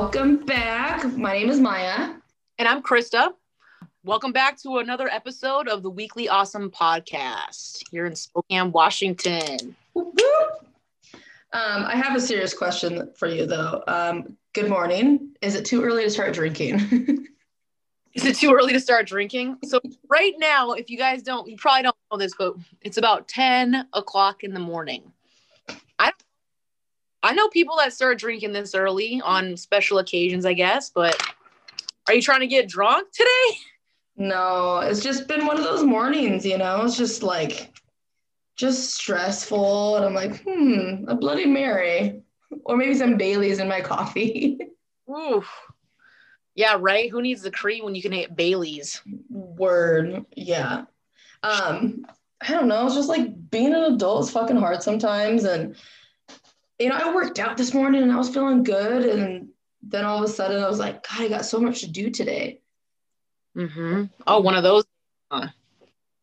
welcome 0.00 0.38
back. 0.46 1.04
My 1.14 1.34
name 1.34 1.50
is 1.50 1.60
Maya. 1.60 2.14
And 2.58 2.66
I'm 2.66 2.82
Krista. 2.82 3.34
Welcome 4.02 4.32
back 4.32 4.58
to 4.62 4.78
another 4.78 5.08
episode 5.08 5.68
of 5.68 5.82
the 5.82 5.90
Weekly 5.90 6.26
Awesome 6.26 6.70
Podcast 6.70 7.82
here 7.90 8.06
in 8.06 8.16
Spokane, 8.16 8.72
Washington. 8.72 9.76
Um, 9.94 10.24
I 11.52 11.94
have 11.96 12.16
a 12.16 12.20
serious 12.20 12.54
question 12.54 13.10
for 13.14 13.28
you, 13.28 13.44
though. 13.44 13.84
Um, 13.86 14.38
good 14.54 14.70
morning. 14.70 15.34
Is 15.42 15.54
it 15.54 15.66
too 15.66 15.84
early 15.84 16.04
to 16.04 16.10
start 16.10 16.32
drinking? 16.32 16.78
Is 18.14 18.24
it 18.24 18.36
too 18.36 18.54
early 18.54 18.72
to 18.72 18.80
start 18.80 19.06
drinking? 19.06 19.58
So, 19.64 19.82
right 20.08 20.32
now, 20.38 20.72
if 20.72 20.88
you 20.88 20.96
guys 20.96 21.22
don't, 21.22 21.46
you 21.46 21.58
probably 21.58 21.82
don't 21.82 21.96
know 22.10 22.16
this, 22.16 22.32
but 22.38 22.54
it's 22.80 22.96
about 22.96 23.28
10 23.28 23.86
o'clock 23.92 24.44
in 24.44 24.54
the 24.54 24.60
morning. 24.60 25.12
I 27.22 27.34
know 27.34 27.48
people 27.48 27.76
that 27.76 27.92
start 27.92 28.18
drinking 28.18 28.52
this 28.52 28.74
early 28.74 29.20
on 29.24 29.56
special 29.56 29.98
occasions, 29.98 30.46
I 30.46 30.54
guess, 30.54 30.90
but 30.90 31.20
are 32.08 32.14
you 32.14 32.22
trying 32.22 32.40
to 32.40 32.46
get 32.46 32.68
drunk 32.68 33.12
today? 33.12 33.58
No, 34.16 34.78
it's 34.78 35.02
just 35.02 35.28
been 35.28 35.46
one 35.46 35.58
of 35.58 35.64
those 35.64 35.84
mornings, 35.84 36.44
you 36.44 36.58
know? 36.58 36.82
It's 36.84 36.96
just 36.96 37.22
like, 37.22 37.72
just 38.56 38.94
stressful. 38.94 39.96
And 39.96 40.04
I'm 40.04 40.14
like, 40.14 40.42
hmm, 40.42 41.04
a 41.08 41.14
Bloody 41.14 41.46
Mary. 41.46 42.22
Or 42.64 42.76
maybe 42.76 42.94
some 42.94 43.16
Bailey's 43.16 43.58
in 43.58 43.68
my 43.68 43.80
coffee. 43.80 44.58
Ooh. 45.10 45.44
Yeah, 46.54 46.76
right. 46.78 47.10
Who 47.10 47.22
needs 47.22 47.42
the 47.42 47.50
cream 47.50 47.84
when 47.84 47.94
you 47.94 48.02
can 48.02 48.12
hit 48.12 48.36
Bailey's? 48.36 49.00
Word. 49.30 50.26
Yeah. 50.36 50.84
Um, 51.42 52.06
I 52.42 52.52
don't 52.52 52.68
know. 52.68 52.86
It's 52.86 52.94
just 52.94 53.08
like 53.08 53.50
being 53.50 53.74
an 53.74 53.94
adult 53.94 54.24
is 54.24 54.30
fucking 54.30 54.56
hard 54.56 54.82
sometimes. 54.82 55.44
And 55.44 55.76
you 56.80 56.88
know, 56.88 56.96
I 56.96 57.14
worked 57.14 57.38
out 57.38 57.58
this 57.58 57.74
morning 57.74 58.02
and 58.02 58.10
I 58.10 58.16
was 58.16 58.30
feeling 58.30 58.62
good. 58.62 59.04
And 59.04 59.50
then 59.82 60.04
all 60.06 60.18
of 60.18 60.24
a 60.24 60.32
sudden 60.32 60.62
I 60.62 60.68
was 60.68 60.78
like, 60.78 61.06
God, 61.06 61.20
I 61.20 61.28
got 61.28 61.44
so 61.44 61.60
much 61.60 61.80
to 61.80 61.86
do 61.86 62.10
today. 62.10 62.60
Mm-hmm. 63.54 64.04
Oh, 64.26 64.40
one 64.40 64.54
of 64.54 64.62
those. 64.62 64.84
Huh. 65.30 65.48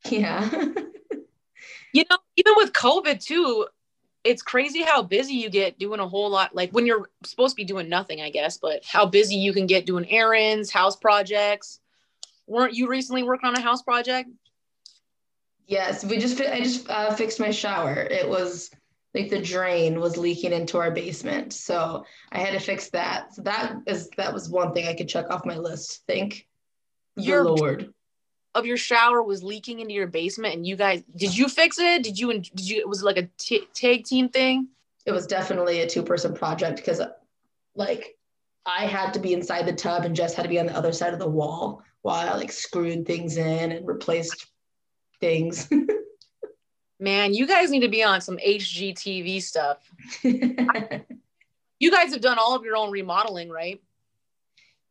Yeah. 0.09 0.49
you 1.93 2.03
know, 2.09 2.17
even 2.35 2.53
with 2.57 2.73
COVID 2.73 3.23
too, 3.23 3.67
it's 4.23 4.41
crazy 4.41 4.81
how 4.81 5.03
busy 5.03 5.35
you 5.35 5.49
get 5.49 5.77
doing 5.77 5.99
a 5.99 6.07
whole 6.07 6.29
lot. 6.29 6.55
Like 6.55 6.71
when 6.71 6.87
you're 6.87 7.07
supposed 7.23 7.55
to 7.55 7.55
be 7.55 7.63
doing 7.63 7.87
nothing, 7.87 8.19
I 8.19 8.31
guess, 8.31 8.57
but 8.57 8.83
how 8.83 9.05
busy 9.05 9.35
you 9.35 9.53
can 9.53 9.67
get 9.67 9.85
doing 9.85 10.09
errands, 10.09 10.71
house 10.71 10.95
projects. 10.95 11.79
Weren't 12.47 12.73
you 12.73 12.87
recently 12.87 13.23
working 13.23 13.47
on 13.47 13.55
a 13.55 13.61
house 13.61 13.83
project? 13.83 14.29
Yes, 15.67 16.03
we 16.03 16.17
just 16.17 16.41
I 16.41 16.61
just 16.61 16.89
uh, 16.89 17.13
fixed 17.13 17.39
my 17.39 17.51
shower. 17.51 17.93
It 17.93 18.27
was 18.27 18.71
like 19.17 19.29
the 19.29 19.41
drain 19.41 19.99
was 19.99 20.17
leaking 20.17 20.53
into 20.53 20.77
our 20.77 20.91
basement. 20.91 21.53
So 21.53 22.05
I 22.31 22.39
had 22.39 22.53
to 22.53 22.59
fix 22.59 22.89
that. 22.91 23.33
So 23.33 23.41
that 23.43 23.77
is 23.87 24.09
that 24.17 24.33
was 24.33 24.49
one 24.49 24.73
thing 24.73 24.87
I 24.87 24.93
could 24.93 25.09
check 25.09 25.29
off 25.29 25.45
my 25.45 25.57
list. 25.57 26.03
Thank 26.07 26.47
your 27.15 27.43
Lord. 27.43 27.93
Of 28.53 28.65
your 28.65 28.77
shower 28.77 29.21
was 29.21 29.43
leaking 29.43 29.79
into 29.79 29.93
your 29.93 30.07
basement, 30.07 30.55
and 30.55 30.65
you 30.65 30.75
guys 30.75 31.03
did 31.15 31.37
you 31.37 31.47
fix 31.47 31.77
it? 31.79 32.03
Did 32.03 32.17
you 32.17 32.31
did 32.33 32.69
you? 32.69 32.79
It 32.79 32.87
was 32.87 33.03
like 33.03 33.17
a 33.17 33.29
t- 33.37 33.67
tag 33.73 34.05
team 34.05 34.29
thing. 34.29 34.69
It 35.05 35.11
was 35.11 35.27
definitely 35.27 35.81
a 35.81 35.87
two 35.87 36.03
person 36.03 36.33
project 36.33 36.77
because, 36.77 37.01
like, 37.75 38.17
I 38.65 38.85
had 38.85 39.13
to 39.13 39.19
be 39.19 39.33
inside 39.33 39.65
the 39.65 39.73
tub 39.73 40.03
and 40.05 40.15
Jess 40.15 40.33
had 40.33 40.43
to 40.43 40.49
be 40.49 40.59
on 40.59 40.65
the 40.65 40.75
other 40.75 40.91
side 40.91 41.13
of 41.13 41.19
the 41.19 41.29
wall 41.29 41.83
while 42.01 42.27
I 42.27 42.35
like 42.35 42.51
screwed 42.51 43.05
things 43.05 43.37
in 43.37 43.71
and 43.71 43.87
replaced 43.87 44.47
things. 45.19 45.69
Man, 46.99 47.33
you 47.33 47.45
guys 47.45 47.69
need 47.69 47.81
to 47.81 47.89
be 47.89 48.03
on 48.03 48.21
some 48.21 48.37
HGTV 48.37 49.41
stuff. 49.41 49.77
you 50.23 51.91
guys 51.91 52.11
have 52.11 52.21
done 52.21 52.39
all 52.39 52.55
of 52.55 52.63
your 52.63 52.75
own 52.75 52.89
remodeling, 52.89 53.49
right? 53.49 53.81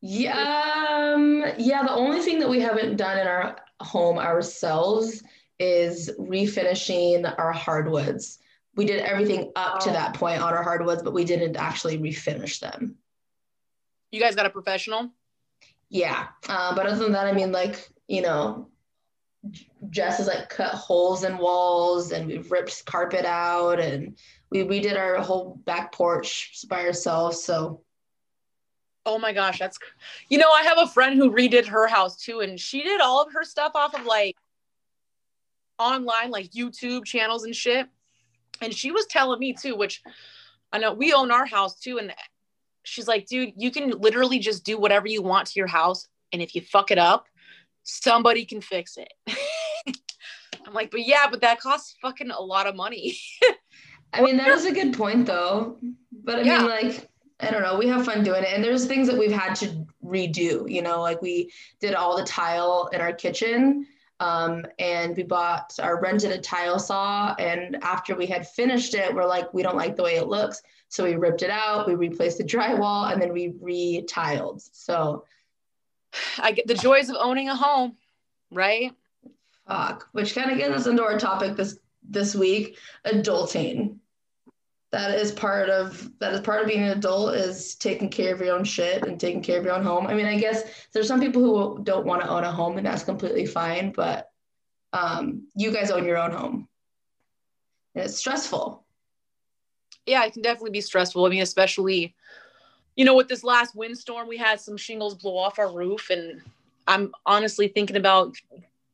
Yeah, 0.01 1.13
um, 1.15 1.45
yeah. 1.59 1.83
The 1.83 1.93
only 1.93 2.21
thing 2.21 2.39
that 2.39 2.49
we 2.49 2.61
haven't 2.61 2.97
done 2.97 3.19
in 3.19 3.27
our 3.27 3.57
home 3.81 4.19
ourselves 4.19 5.23
is 5.59 6.11
refinishing 6.19 7.33
our 7.39 7.53
hardwoods. 7.53 8.39
We 8.77 8.85
did 8.85 9.01
everything 9.01 9.53
up 9.57 9.81
to 9.81 9.91
that 9.91 10.15
point 10.15 10.43
on 10.43 10.53
our 10.53 10.63
hardwoods, 10.63 11.03
but 11.03 11.15
we 11.15 11.25
didn't 11.25 11.57
actually 11.57 11.99
refinish 11.99 12.61
them. 12.61 12.97
You 14.13 14.21
guys 14.21 14.37
got 14.37 14.47
a 14.47 14.51
professional? 14.51 15.11
Yeah, 15.89 16.29
uh, 16.49 16.75
but 16.75 16.87
other 16.87 17.03
than 17.03 17.13
that, 17.13 17.27
I 17.27 17.33
mean, 17.33 17.53
like 17.53 17.89
you 18.07 18.23
know, 18.23 18.69
Jess 19.91 20.19
has 20.19 20.27
like 20.27 20.49
cut 20.49 20.73
holes 20.75 21.25
in 21.25 21.39
walls 21.39 22.13
and 22.13 22.27
we've 22.27 22.51
ripped 22.51 22.85
carpet 22.87 23.25
out 23.25 23.81
and 23.81 24.19
we 24.51 24.65
redid 24.65 24.99
our 24.99 25.17
whole 25.19 25.61
back 25.65 25.93
porch 25.93 26.65
by 26.69 26.85
ourselves. 26.85 27.43
So 27.43 27.83
Oh 29.09 29.19
my 29.21 29.33
gosh, 29.33 29.61
that's 29.61 29.79
you 30.29 30.37
know, 30.37 30.51
I 30.51 30.65
have 30.65 30.79
a 30.79 30.89
friend 30.89 31.17
who 31.17 31.31
redid 31.31 31.67
her 31.67 31.87
house 31.87 32.17
too, 32.17 32.41
and 32.41 32.59
she 32.59 32.83
did 32.83 33.01
all 33.01 33.23
of 33.23 33.33
her 33.33 33.45
stuff 33.45 33.73
off 33.77 33.95
of 33.95 34.05
like 34.05 34.37
online, 35.79 36.33
like 36.33 36.51
YouTube 36.51 37.05
channels 37.05 37.45
and 37.45 37.55
shit. 37.55 37.87
And 38.61 38.75
she 38.75 38.91
was 38.91 39.07
telling 39.07 39.39
me 39.39 39.53
too, 39.53 39.77
which 39.77 40.03
I 40.73 40.79
know 40.79 40.93
we 40.93 41.13
own 41.13 41.31
our 41.31 41.47
house 41.47 41.79
too. 41.79 41.99
And 41.99 42.13
she's 42.83 43.07
like, 43.07 43.27
dude, 43.27 43.53
you 43.57 43.71
can 43.71 43.91
literally 43.91 44.41
just 44.41 44.65
do 44.65 44.79
whatever 44.79 45.07
you 45.07 45.23
want 45.23 45.47
to 45.49 45.59
your 45.59 45.69
house. 45.69 46.09
And 46.33 46.43
if 46.43 46.55
you 46.55 46.61
fuck 46.61 46.91
it 46.91 46.99
up, 46.99 47.27
somebody 47.87 48.45
can 48.45 48.61
fix 48.61 48.99
it. 48.99 49.13
I'm 50.67 50.75
like, 50.75 50.91
but 50.91 51.07
yeah, 51.07 51.27
but 51.31 51.41
that 51.41 51.61
costs 51.61 51.97
fucking 52.03 52.31
a 52.31 52.41
lot 52.41 52.67
of 52.67 52.75
money. 52.75 53.17
I 54.13 54.21
mean, 54.21 54.37
that 54.37 54.49
is 54.49 54.67
a 54.67 54.73
good 54.73 54.93
point 54.93 55.27
though. 55.27 55.79
But 56.25 56.41
I 56.41 56.43
yeah. 56.43 56.59
mean, 56.59 56.69
like, 56.69 57.09
I 57.41 57.51
don't 57.51 57.63
know, 57.63 57.77
we 57.79 57.87
have 57.89 58.05
fun 58.05 58.25
doing 58.25 58.43
it. 58.43 58.53
And 58.53 58.65
there's 58.65 58.87
things 58.87 59.07
that 59.09 59.19
we've 59.19 59.33
had 59.33 59.55
to 59.57 59.87
redo, 60.05 60.71
you 60.71 60.83
know, 60.83 61.01
like 61.01 61.23
we 61.23 61.53
did 61.81 61.95
all 61.95 62.17
the 62.17 62.25
tile 62.25 62.89
in 62.93 63.01
our 63.01 63.13
kitchen. 63.13 63.87
Um, 64.19 64.65
and 64.79 65.15
we 65.15 65.25
bought 65.25 65.75
or 65.81 66.01
rented 66.01 66.33
a 66.33 66.39
tile 66.39 66.79
saw. 66.79 67.35
And 67.39 67.77
after 67.83 68.17
we 68.17 68.27
had 68.27 68.49
finished 68.49 68.95
it, 68.95 69.15
we're 69.15 69.27
like, 69.27 69.53
we 69.53 69.63
don't 69.63 69.77
like 69.77 69.95
the 69.95 70.03
way 70.03 70.17
it 70.17 70.27
looks. 70.27 70.63
So 70.89 71.05
we 71.05 71.17
ripped 71.17 71.43
it 71.43 71.51
out, 71.51 71.87
we 71.87 71.95
replaced 71.95 72.39
the 72.39 72.45
drywall, 72.45 73.13
and 73.13 73.21
then 73.21 73.33
we 73.33 73.55
re-tiled. 73.61 74.63
So 74.73 75.25
I 76.39 76.53
get 76.53 76.67
the 76.67 76.75
joys 76.75 77.09
of 77.09 77.17
owning 77.19 77.49
a 77.49 77.57
home, 77.57 77.97
right? 78.51 78.93
Fuck. 79.67 80.09
Which 80.13 80.35
kind 80.35 80.51
of 80.51 80.59
gets 80.59 80.75
us 80.75 80.87
into 80.87 81.03
our 81.03 81.19
topic 81.19 81.57
this 81.57 81.79
this 82.09 82.35
week, 82.35 82.79
adulting. 83.05 83.97
That 84.93 85.19
is 85.19 85.33
part 85.33 85.69
of 85.69 86.11
that 86.21 86.33
is 86.33 86.41
part 86.41 86.63
of 86.63 86.69
being 86.69 86.83
an 86.83 86.97
adult 86.97 87.35
is 87.35 87.75
taking 87.75 88.09
care 88.09 88.33
of 88.33 88.41
your 88.41 88.57
own 88.57 88.65
shit 88.65 89.05
and 89.05 89.19
taking 89.19 89.43
care 89.43 89.59
of 89.59 89.65
your 89.65 89.75
own 89.75 89.85
home. 89.85 90.07
I 90.07 90.15
mean, 90.15 90.27
I 90.27 90.39
guess 90.39 90.63
there's 90.93 91.09
some 91.09 91.21
people 91.21 91.43
who 91.43 91.83
don't 91.83 92.07
want 92.07 92.23
to 92.23 92.29
own 92.29 92.45
a 92.45 92.53
home 92.53 92.79
and 92.79 92.87
that's 92.87 93.03
completely 93.03 93.47
fine, 93.47 93.93
but 93.93 94.31
um, 94.93 95.49
you 95.55 95.73
guys 95.73 95.91
own 95.91 96.05
your 96.05 96.17
own 96.17 96.33
home. 96.33 96.69
And 97.95 98.05
it's 98.05 98.17
stressful. 98.17 98.85
Yeah, 100.07 100.25
it 100.25 100.33
can 100.33 100.43
definitely 100.43 100.71
be 100.71 100.81
stressful. 100.81 101.25
I 101.25 101.29
mean, 101.31 101.43
especially 101.43 102.15
you 102.97 103.05
know, 103.05 103.15
with 103.15 103.29
this 103.29 103.45
last 103.45 103.77
windstorm, 103.77 104.27
we 104.27 104.37
had 104.39 104.61
some 104.61 104.77
shingles 104.77 105.15
blow 105.15 105.37
off 105.37 105.59
our 105.59 105.73
roof, 105.73 106.11
and 106.11 106.41
I'm 106.87 107.13
honestly 107.27 107.69
thinking 107.69 107.97
about 107.97 108.37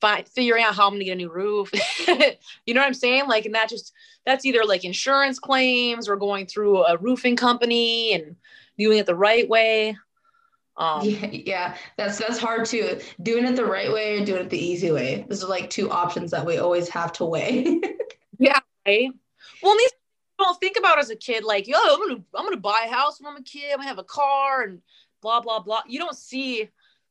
fi- 0.00 0.24
figuring 0.24 0.64
out 0.64 0.74
how 0.74 0.88
I'm 0.88 0.94
gonna 0.94 1.04
get 1.04 1.12
a 1.12 1.16
new 1.16 1.32
roof. 1.32 1.70
you 2.66 2.74
know 2.74 2.80
what 2.80 2.86
I'm 2.86 2.94
saying? 2.94 3.28
Like, 3.28 3.46
and 3.46 3.54
that 3.54 3.68
just 3.68 3.92
that's 4.26 4.44
either 4.44 4.64
like 4.64 4.84
insurance 4.84 5.38
claims 5.38 6.08
or 6.08 6.16
going 6.16 6.46
through 6.46 6.84
a 6.84 6.98
roofing 6.98 7.36
company 7.36 8.12
and 8.12 8.36
doing 8.76 8.98
it 8.98 9.06
the 9.06 9.14
right 9.14 9.48
way. 9.48 9.96
Um, 10.76 11.02
yeah, 11.04 11.26
yeah, 11.30 11.76
that's 11.96 12.18
that's 12.18 12.38
hard 12.38 12.66
too. 12.66 12.98
Doing 13.22 13.44
it 13.44 13.56
the 13.56 13.64
right 13.64 13.92
way 13.92 14.20
or 14.20 14.24
doing 14.24 14.42
it 14.42 14.50
the 14.50 14.58
easy 14.58 14.90
way. 14.90 15.24
Those 15.28 15.44
are 15.44 15.48
like 15.48 15.70
two 15.70 15.90
options 15.90 16.30
that 16.32 16.44
we 16.44 16.58
always 16.58 16.88
have 16.88 17.12
to 17.14 17.24
weigh. 17.24 17.80
yeah, 18.38 18.58
right. 18.86 19.10
Well, 19.62 19.76
these 19.76 19.92
don't 20.42 20.60
think 20.60 20.76
about 20.78 20.98
as 20.98 21.10
a 21.10 21.16
kid 21.16 21.44
like, 21.44 21.66
yo, 21.66 21.76
I'm 21.78 21.98
gonna 21.98 22.20
I'm 22.34 22.44
gonna 22.44 22.56
buy 22.56 22.86
a 22.86 22.92
house 22.92 23.20
when 23.20 23.32
I'm 23.32 23.40
a 23.40 23.44
kid. 23.44 23.72
I'm 23.72 23.78
gonna 23.78 23.88
have 23.88 23.98
a 23.98 24.04
car 24.04 24.62
and 24.62 24.80
blah 25.20 25.40
blah 25.40 25.60
blah. 25.60 25.82
You 25.86 25.98
don't 25.98 26.16
see 26.16 26.68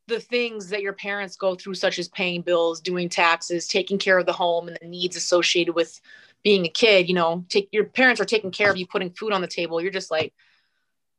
the 0.07 0.19
things 0.19 0.69
that 0.69 0.81
your 0.81 0.93
parents 0.93 1.35
go 1.35 1.55
through, 1.55 1.75
such 1.75 1.99
as 1.99 2.07
paying 2.09 2.41
bills, 2.41 2.81
doing 2.81 3.09
taxes, 3.09 3.67
taking 3.67 3.97
care 3.97 4.17
of 4.17 4.25
the 4.25 4.33
home, 4.33 4.67
and 4.67 4.77
the 4.81 4.87
needs 4.87 5.15
associated 5.15 5.73
with 5.73 5.99
being 6.43 6.65
a 6.65 6.69
kid. 6.69 7.07
You 7.07 7.15
know, 7.15 7.45
take 7.49 7.69
your 7.71 7.85
parents 7.85 8.21
are 8.21 8.25
taking 8.25 8.51
care 8.51 8.69
of 8.69 8.77
you, 8.77 8.85
putting 8.85 9.11
food 9.11 9.33
on 9.33 9.41
the 9.41 9.47
table. 9.47 9.81
You're 9.81 9.91
just 9.91 10.11
like, 10.11 10.33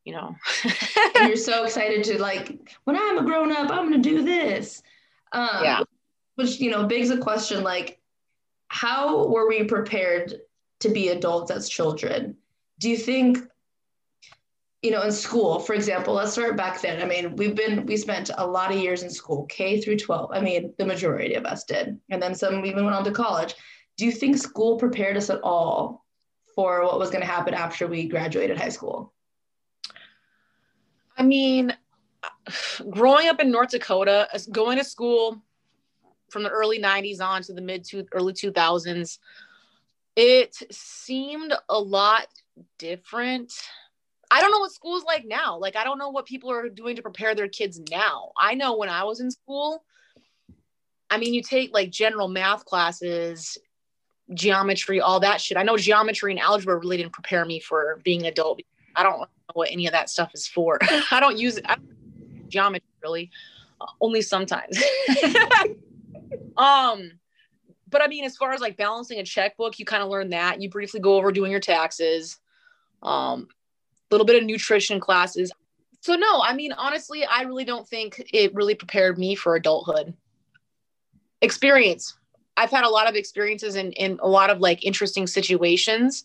you 0.05 0.13
know, 0.13 0.37
you're 1.17 1.37
so 1.37 1.65
excited 1.65 2.05
to 2.05 2.21
like 2.21 2.77
when 2.85 2.97
I'm 2.97 3.19
a 3.19 3.25
grown 3.25 3.53
up, 3.53 3.71
I'm 3.71 3.91
gonna 3.91 3.99
do 3.99 4.23
this. 4.23 4.83
Um, 5.33 5.65
yeah. 5.65 5.81
Which 6.37 6.61
you 6.61 6.71
know 6.71 6.87
begs 6.87 7.11
a 7.11 7.19
question 7.19 7.63
like, 7.63 8.01
how 8.69 9.27
were 9.27 9.49
we 9.49 9.65
prepared 9.65 10.41
to 10.83 10.89
be 10.89 11.09
adults 11.09 11.51
as 11.51 11.69
children. 11.69 12.37
Do 12.79 12.91
you 12.91 12.97
think, 12.97 13.39
you 14.83 14.91
know, 14.91 15.03
in 15.03 15.13
school, 15.13 15.61
for 15.61 15.75
example, 15.75 16.15
let's 16.15 16.33
start 16.33 16.57
back 16.57 16.83
then. 16.83 17.01
I 17.01 17.05
mean, 17.05 17.37
we've 17.37 17.55
been, 17.55 17.87
we 17.87 17.97
spent 17.97 18.31
a 18.37 18.47
lot 18.47 18.73
of 18.73 18.79
years 18.79 19.05
in 19.05 19.11
school, 19.11 19.47
K 19.47 19.81
through 19.81 19.99
12. 19.99 20.31
I 20.33 20.41
mean, 20.41 20.75
the 20.79 20.87
majority 20.87 21.35
of 21.35 21.45
us 21.45 21.65
did. 21.65 22.01
And 22.11 22.21
then 22.21 22.35
some 22.35 22.65
even 22.67 22.85
went 22.85 22.97
on 22.97 23.05
to 23.05 23.13
college. 23.13 23.55
Do 23.97 24.05
you 24.05 24.13
think 24.13 24.37
school 24.37 24.77
prepared 24.79 25.17
us 25.17 25.31
at 25.31 25.41
all 25.43 26.05
for 26.55 26.83
what 26.85 26.99
was 26.99 27.11
going 27.11 27.23
to 27.23 27.31
happen 27.31 27.55
after 27.55 27.87
we 27.87 28.09
graduated 28.09 28.59
high 28.59 28.71
school? 28.71 29.13
I 31.17 31.23
mean, 31.23 31.77
growing 32.91 33.29
up 33.29 33.41
in 33.41 33.53
North 33.53 33.71
Dakota, 33.71 34.29
going 34.51 34.79
to 34.79 34.85
school 34.85 35.41
from 36.31 36.43
the 36.43 36.51
early 36.51 36.81
90s 36.81 37.21
on 37.21 37.43
to 37.43 37.53
the 37.53 37.61
mid 37.61 37.85
to 37.85 38.05
early 38.13 38.33
2000s, 38.33 39.19
it 40.17 40.57
seemed 40.71 41.55
a 41.69 41.79
lot 41.79 42.27
different. 42.79 43.53
I 44.31 44.41
don't 44.41 44.51
know 44.51 44.61
what 44.61 44.73
school's 44.73 45.05
like 45.05 45.25
now. 45.25 45.59
Like, 45.59 45.77
I 45.77 45.85
don't 45.85 45.99
know 45.99 46.11
what 46.11 46.27
people 46.27 46.51
are 46.51 46.69
doing 46.69 46.97
to 46.97 47.03
prepare 47.03 47.35
their 47.35 47.49
kids 47.49 47.81
now. 47.91 48.33
I 48.39 48.55
know 48.55 48.77
when 48.77 48.89
I 48.89 49.05
was 49.05 49.21
in 49.21 49.31
school, 49.31 49.85
I 51.11 51.19
mean, 51.19 51.35
you 51.35 51.43
take 51.43 51.73
like 51.75 51.91
general 51.91 52.29
math 52.29 52.65
classes, 52.65 53.59
geometry, 54.33 55.01
all 55.01 55.21
that 55.21 55.41
shit. 55.41 55.59
I 55.59 55.63
know 55.63 55.77
geometry 55.77 56.33
and 56.33 56.41
algebra 56.41 56.77
really 56.79 56.97
didn't 56.97 57.13
prepare 57.13 57.45
me 57.45 57.61
for 57.61 58.01
being 58.05 58.21
an 58.21 58.27
adult. 58.27 58.61
I 58.97 59.03
don't 59.03 59.21
know 59.21 59.27
what 59.53 59.71
any 59.71 59.87
of 59.87 59.93
that 59.93 60.09
stuff 60.09 60.31
is 60.35 60.47
for. 60.47 60.79
I 61.11 61.21
don't 61.21 61.39
use 61.39 61.59
it. 61.59 61.67
geometry 62.49 62.89
really, 63.03 63.31
uh, 63.81 63.87
only 64.01 64.23
sometimes. 64.23 64.83
um, 66.57 67.13
but 67.93 68.03
I 68.03 68.09
mean, 68.09 68.25
as 68.25 68.37
far 68.37 68.53
as 68.53 68.61
like 68.61 68.77
balancing 68.77 69.19
a 69.19 69.25
checkbook, 69.25 69.79
you 69.79 69.85
kind 69.85 70.03
of 70.03 70.09
learn 70.09 70.31
that. 70.31 70.61
You 70.61 70.69
briefly 70.69 70.99
go 70.99 71.17
over 71.17 71.31
doing 71.31 71.51
your 71.51 71.61
taxes, 71.61 72.39
um, 73.03 73.47
a 74.11 74.15
little 74.15 74.27
bit 74.27 74.43
of 74.43 74.45
nutrition 74.45 74.99
classes. 74.99 75.53
So 76.01 76.17
no, 76.17 76.41
I 76.43 76.55
mean, 76.55 76.73
honestly, 76.73 77.25
I 77.25 77.43
really 77.43 77.65
don't 77.65 77.87
think 77.87 78.21
it 78.33 78.55
really 78.55 78.75
prepared 78.75 79.19
me 79.19 79.37
for 79.37 79.55
adulthood. 79.55 80.15
Experience. 81.41 82.17
I've 82.57 82.71
had 82.71 82.85
a 82.85 82.89
lot 82.89 83.09
of 83.09 83.15
experiences 83.15 83.77
in 83.77 83.93
in 83.93 84.19
a 84.21 84.29
lot 84.29 84.51
of 84.51 84.59
like 84.59 84.85
interesting 84.85 85.27
situations 85.27 86.25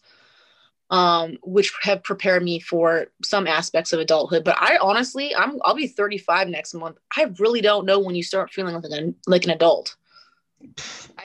um, 0.89 1.37
which 1.43 1.73
have 1.81 2.03
prepared 2.03 2.43
me 2.43 2.59
for 2.59 3.07
some 3.23 3.47
aspects 3.47 3.91
of 3.91 3.99
adulthood. 3.99 4.43
But 4.43 4.57
I 4.59 4.77
honestly, 4.77 5.35
I'm 5.35 5.59
I'll 5.63 5.75
be 5.75 5.87
35 5.87 6.47
next 6.49 6.73
month. 6.73 6.97
I 7.15 7.31
really 7.39 7.61
don't 7.61 7.85
know 7.85 7.99
when 7.99 8.15
you 8.15 8.23
start 8.23 8.51
feeling 8.51 8.75
like 8.75 8.85
an 8.85 9.15
like 9.25 9.43
an 9.43 9.51
adult. 9.51 9.96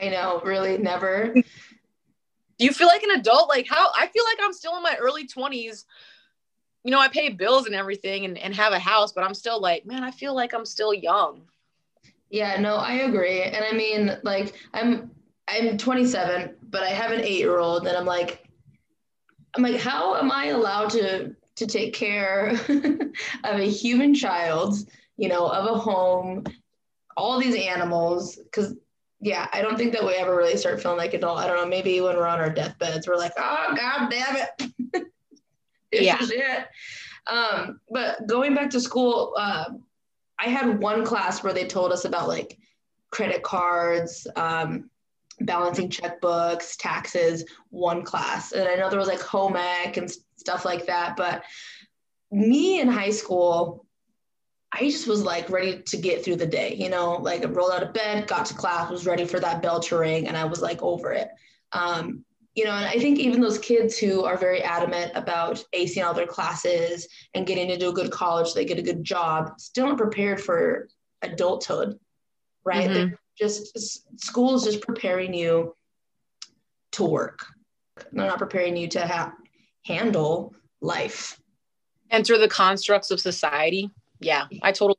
I 0.01 0.09
know, 0.09 0.41
really, 0.45 0.79
never. 0.79 1.33
Do 1.35 2.65
you 2.67 2.73
feel 2.73 2.87
like 2.87 3.03
an 3.03 3.19
adult? 3.19 3.49
Like 3.49 3.67
how? 3.69 3.91
I 3.97 4.07
feel 4.07 4.25
like 4.25 4.39
I'm 4.43 4.53
still 4.53 4.77
in 4.77 4.83
my 4.83 4.97
early 5.01 5.27
20s. 5.27 5.85
You 6.85 6.91
know, 6.91 6.99
I 6.99 7.09
pay 7.09 7.29
bills 7.29 7.67
and 7.67 7.75
everything, 7.75 8.25
and 8.25 8.39
and 8.39 8.55
have 8.55 8.73
a 8.73 8.79
house, 8.79 9.13
but 9.13 9.25
I'm 9.25 9.35
still 9.35 9.61
like, 9.61 9.87
man, 9.87 10.03
I 10.03 10.11
feel 10.11 10.35
like 10.35 10.53
I'm 10.53 10.67
still 10.67 10.93
young. 10.93 11.43
Yeah, 12.31 12.59
no, 12.61 12.77
I 12.77 12.95
agree, 12.95 13.43
and 13.43 13.65
I 13.65 13.73
mean, 13.73 14.17
like, 14.23 14.55
I'm 14.73 15.11
I'm 15.49 15.77
27, 15.77 16.55
but 16.71 16.83
I 16.83 16.89
have 16.89 17.13
an 17.13 17.21
eight 17.21 17.39
year 17.39 17.59
old, 17.59 17.87
and 17.87 17.97
I'm 17.97 18.07
like, 18.07 18.49
I'm 19.55 19.63
like, 19.63 19.81
how 19.81 20.17
am 20.17 20.31
I 20.31 20.47
allowed 20.47 20.91
to 20.91 21.35
to 21.57 21.67
take 21.67 21.95
care 21.95 22.49
of 23.45 23.61
a 23.61 23.69
human 23.69 24.15
child, 24.15 24.77
you 25.17 25.29
know, 25.29 25.47
of 25.47 25.67
a 25.67 25.79
home, 25.79 26.45
all 27.17 27.39
these 27.39 27.55
animals? 27.55 28.37
Because 28.37 28.75
yeah, 29.23 29.47
I 29.53 29.63
don't 29.63 29.77
think 29.77 29.93
that 29.93 30.05
we 30.05 30.15
ever 30.15 30.37
really 30.37 30.57
start 30.57 30.83
feeling 30.83 30.99
like 30.99 31.15
adult. 31.15 31.39
I 31.39 31.47
don't 31.47 31.57
know, 31.57 31.67
maybe 31.67 32.01
when 32.01 32.17
we're 32.17 32.27
on 32.27 32.41
our 32.41 32.51
deathbeds, 32.51 33.07
we're 33.07 33.17
like, 33.17 33.33
oh 33.39 33.75
god 33.77 34.11
damn 34.11 34.37
it. 34.37 35.07
yeah. 35.93 36.19
Shit. 36.19 36.67
Um, 37.29 37.81
but 37.89 38.27
going 38.27 38.53
back 38.55 38.69
to 38.71 38.81
school, 38.81 39.33
uh, 39.39 39.67
I 40.41 40.49
had 40.49 40.81
one 40.81 41.05
class 41.05 41.45
where 41.45 41.53
they 41.53 41.67
told 41.67 41.93
us 41.93 42.05
about 42.05 42.27
like 42.27 42.59
credit 43.11 43.45
cards, 43.45 44.27
um, 44.35 44.91
balancing 45.41 45.89
checkbooks, 45.89 46.77
taxes, 46.77 47.45
one 47.71 48.03
class. 48.03 48.51
And 48.51 48.67
I 48.69 48.75
know 48.75 48.91
there 48.91 48.99
was 48.99 49.09
like 49.09 49.21
home 49.21 49.57
ec 49.57 49.99
and 49.99 50.13
stuff 50.35 50.65
like 50.65 50.87
that. 50.87 51.17
But 51.17 51.45
me 52.33 52.81
in 52.81 52.89
high 52.89 53.11
school, 53.11 53.82
I 54.73 54.81
just 54.81 55.07
was 55.07 55.23
like 55.23 55.51
ready 55.51 55.83
to 55.83 55.97
get 55.97 56.25
through 56.25 56.37
the 56.37 56.47
day, 56.47 56.75
you 56.75 56.89
know, 56.89 57.17
like 57.17 57.45
I 57.45 57.47
rolled 57.47 57.73
out 57.73 57.83
of 57.83 57.93
bed, 57.93 58.27
got 58.27 58.47
to 58.47 58.55
class, 58.55 58.91
was 58.91 59.07
ready 59.07 59.25
for 59.25 59.39
that 59.39 59.61
bell 59.61 59.81
to 59.81 59.99
ring, 59.99 60.29
and 60.29 60.37
I 60.37 60.45
was 60.45 60.63
like 60.63 60.83
over 60.83 61.13
it. 61.13 61.29
Um, 61.73 62.25
you 62.55 62.65
know, 62.65 62.73
and 62.73 62.85
I 62.85 62.99
think 62.99 63.19
even 63.19 63.41
those 63.41 63.59
kids 63.59 63.99
who 63.99 64.25
are 64.25 64.37
very 64.37 64.63
adamant 64.63 65.13
about 65.15 65.63
acing 65.75 66.05
all 66.05 66.15
their 66.15 66.27
classes 66.27 67.09
and 67.35 67.47
getting 67.47 67.71
into 67.71 67.89
a 67.89 67.93
good 67.93 68.11
college, 68.11 68.49
so 68.49 68.55
they 68.55 68.65
get 68.65 68.79
a 68.79 68.83
good 68.83 69.05
job, 69.05 69.59
still 69.59 69.87
aren't 69.87 69.99
prepared 69.99 70.41
for 70.41 70.89
adulthood, 71.23 71.99
right? 72.65 72.89
Mm-hmm 72.89 73.15
just 73.39 74.21
school 74.23 74.55
is 74.55 74.65
just 74.65 74.83
preparing 74.83 75.35
you 75.35 75.75
to 76.93 77.05
work. 77.05 77.47
They're 78.13 78.27
not 78.27 78.39
preparing 78.39 78.77
you 78.77 78.89
to 78.89 79.07
have 79.07 79.33
handle 79.85 80.55
life. 80.81 81.41
Enter 82.11 82.39
the 82.39 82.49
constructs 82.49 83.11
of 83.11 83.21
society. 83.21 83.91
Yeah, 84.23 84.47
I 84.63 84.73
totally 84.73 84.99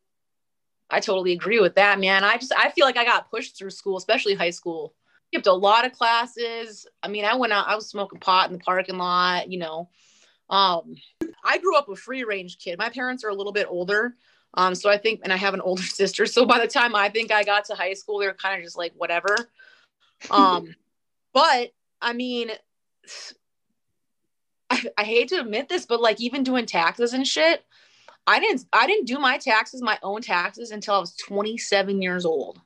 I 0.89 0.99
totally 0.99 1.33
agree 1.33 1.59
with 1.59 1.75
that, 1.75 1.99
man. 1.99 2.23
I 2.23 2.37
just 2.37 2.53
I 2.55 2.69
feel 2.69 2.85
like 2.85 2.97
I 2.97 3.05
got 3.05 3.31
pushed 3.31 3.57
through 3.57 3.71
school, 3.71 3.97
especially 3.97 4.35
high 4.35 4.51
school. 4.51 4.93
Skipped 5.31 5.47
a 5.47 5.53
lot 5.53 5.85
of 5.85 5.91
classes. 5.91 6.85
I 7.01 7.07
mean, 7.07 7.25
I 7.25 7.35
went 7.35 7.51
out, 7.51 7.67
I 7.67 7.75
was 7.75 7.89
smoking 7.89 8.19
pot 8.19 8.49
in 8.49 8.57
the 8.57 8.63
parking 8.63 8.97
lot, 8.97 9.49
you 9.49 9.57
know. 9.57 9.89
Um, 10.49 10.95
I 11.43 11.57
grew 11.57 11.75
up 11.75 11.89
a 11.89 11.95
free 11.95 12.23
range 12.23 12.59
kid. 12.59 12.77
My 12.77 12.89
parents 12.89 13.23
are 13.23 13.29
a 13.29 13.33
little 13.33 13.51
bit 13.51 13.65
older. 13.67 14.13
Um, 14.53 14.75
so 14.75 14.89
I 14.89 14.97
think, 14.99 15.21
and 15.23 15.33
I 15.33 15.37
have 15.37 15.55
an 15.55 15.61
older 15.65 15.81
sister. 15.81 16.27
So 16.27 16.45
by 16.45 16.59
the 16.59 16.67
time 16.67 16.95
I 16.95 17.09
think 17.09 17.31
I 17.31 17.43
got 17.43 17.65
to 17.65 17.75
high 17.75 17.93
school, 17.93 18.19
they're 18.19 18.35
kind 18.35 18.57
of 18.57 18.63
just 18.63 18.77
like, 18.77 18.93
whatever. 18.95 19.35
Um, 20.29 20.75
but 21.33 21.71
I 22.01 22.13
mean, 22.13 22.51
I, 24.69 24.85
I 24.97 25.03
hate 25.03 25.29
to 25.29 25.39
admit 25.39 25.69
this, 25.69 25.87
but 25.87 26.01
like 26.01 26.21
even 26.21 26.43
doing 26.43 26.67
taxes 26.67 27.13
and 27.13 27.25
shit, 27.25 27.65
I 28.25 28.39
didn't, 28.39 28.65
I 28.71 28.87
didn't 28.87 29.07
do 29.07 29.19
my 29.19 29.37
taxes, 29.37 29.81
my 29.81 29.99
own 30.01 30.21
taxes 30.21 30.71
until 30.71 30.95
I 30.95 30.99
was 30.99 31.15
27 31.15 32.01
years 32.01 32.25
old. 32.25 32.61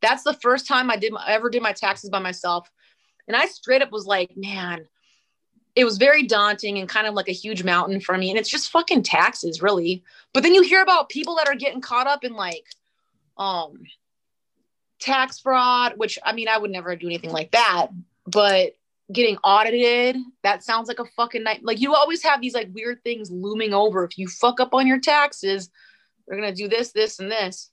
That's 0.00 0.22
the 0.22 0.34
first 0.34 0.66
time 0.66 0.90
I 0.90 0.96
did 0.96 1.12
my, 1.12 1.24
ever 1.26 1.50
did 1.50 1.62
my 1.62 1.72
taxes 1.72 2.10
by 2.10 2.18
myself. 2.18 2.70
And 3.26 3.36
I 3.36 3.46
straight 3.46 3.82
up 3.82 3.92
was 3.92 4.06
like, 4.06 4.36
man, 4.36 4.86
it 5.74 5.84
was 5.84 5.98
very 5.98 6.22
daunting 6.24 6.78
and 6.78 6.88
kind 6.88 7.06
of 7.06 7.14
like 7.14 7.28
a 7.28 7.32
huge 7.32 7.64
mountain 7.64 8.00
for 8.00 8.16
me. 8.16 8.30
And 8.30 8.38
it's 8.38 8.48
just 8.48 8.70
fucking 8.70 9.02
taxes, 9.02 9.62
really. 9.62 10.04
But 10.32 10.42
then 10.42 10.54
you 10.54 10.62
hear 10.62 10.82
about 10.82 11.08
people 11.08 11.36
that 11.36 11.48
are 11.48 11.56
getting 11.56 11.80
caught 11.80 12.06
up 12.06 12.24
in 12.24 12.34
like 12.34 12.64
um 13.36 13.82
tax 15.00 15.40
fraud, 15.40 15.94
which 15.96 16.18
I 16.24 16.32
mean, 16.32 16.48
I 16.48 16.58
would 16.58 16.70
never 16.70 16.94
do 16.96 17.06
anything 17.06 17.30
like 17.30 17.50
that, 17.52 17.88
but 18.26 18.74
getting 19.12 19.36
audited, 19.44 20.16
that 20.42 20.62
sounds 20.62 20.88
like 20.88 20.98
a 20.98 21.04
fucking 21.16 21.42
night. 21.42 21.60
Like 21.62 21.80
you 21.80 21.94
always 21.94 22.22
have 22.22 22.40
these 22.40 22.54
like 22.54 22.70
weird 22.72 23.02
things 23.04 23.30
looming 23.30 23.74
over. 23.74 24.04
If 24.04 24.18
you 24.18 24.28
fuck 24.28 24.60
up 24.60 24.74
on 24.74 24.86
your 24.86 25.00
taxes, 25.00 25.70
they're 26.26 26.38
gonna 26.38 26.54
do 26.54 26.68
this, 26.68 26.92
this, 26.92 27.18
and 27.18 27.30
this. 27.30 27.70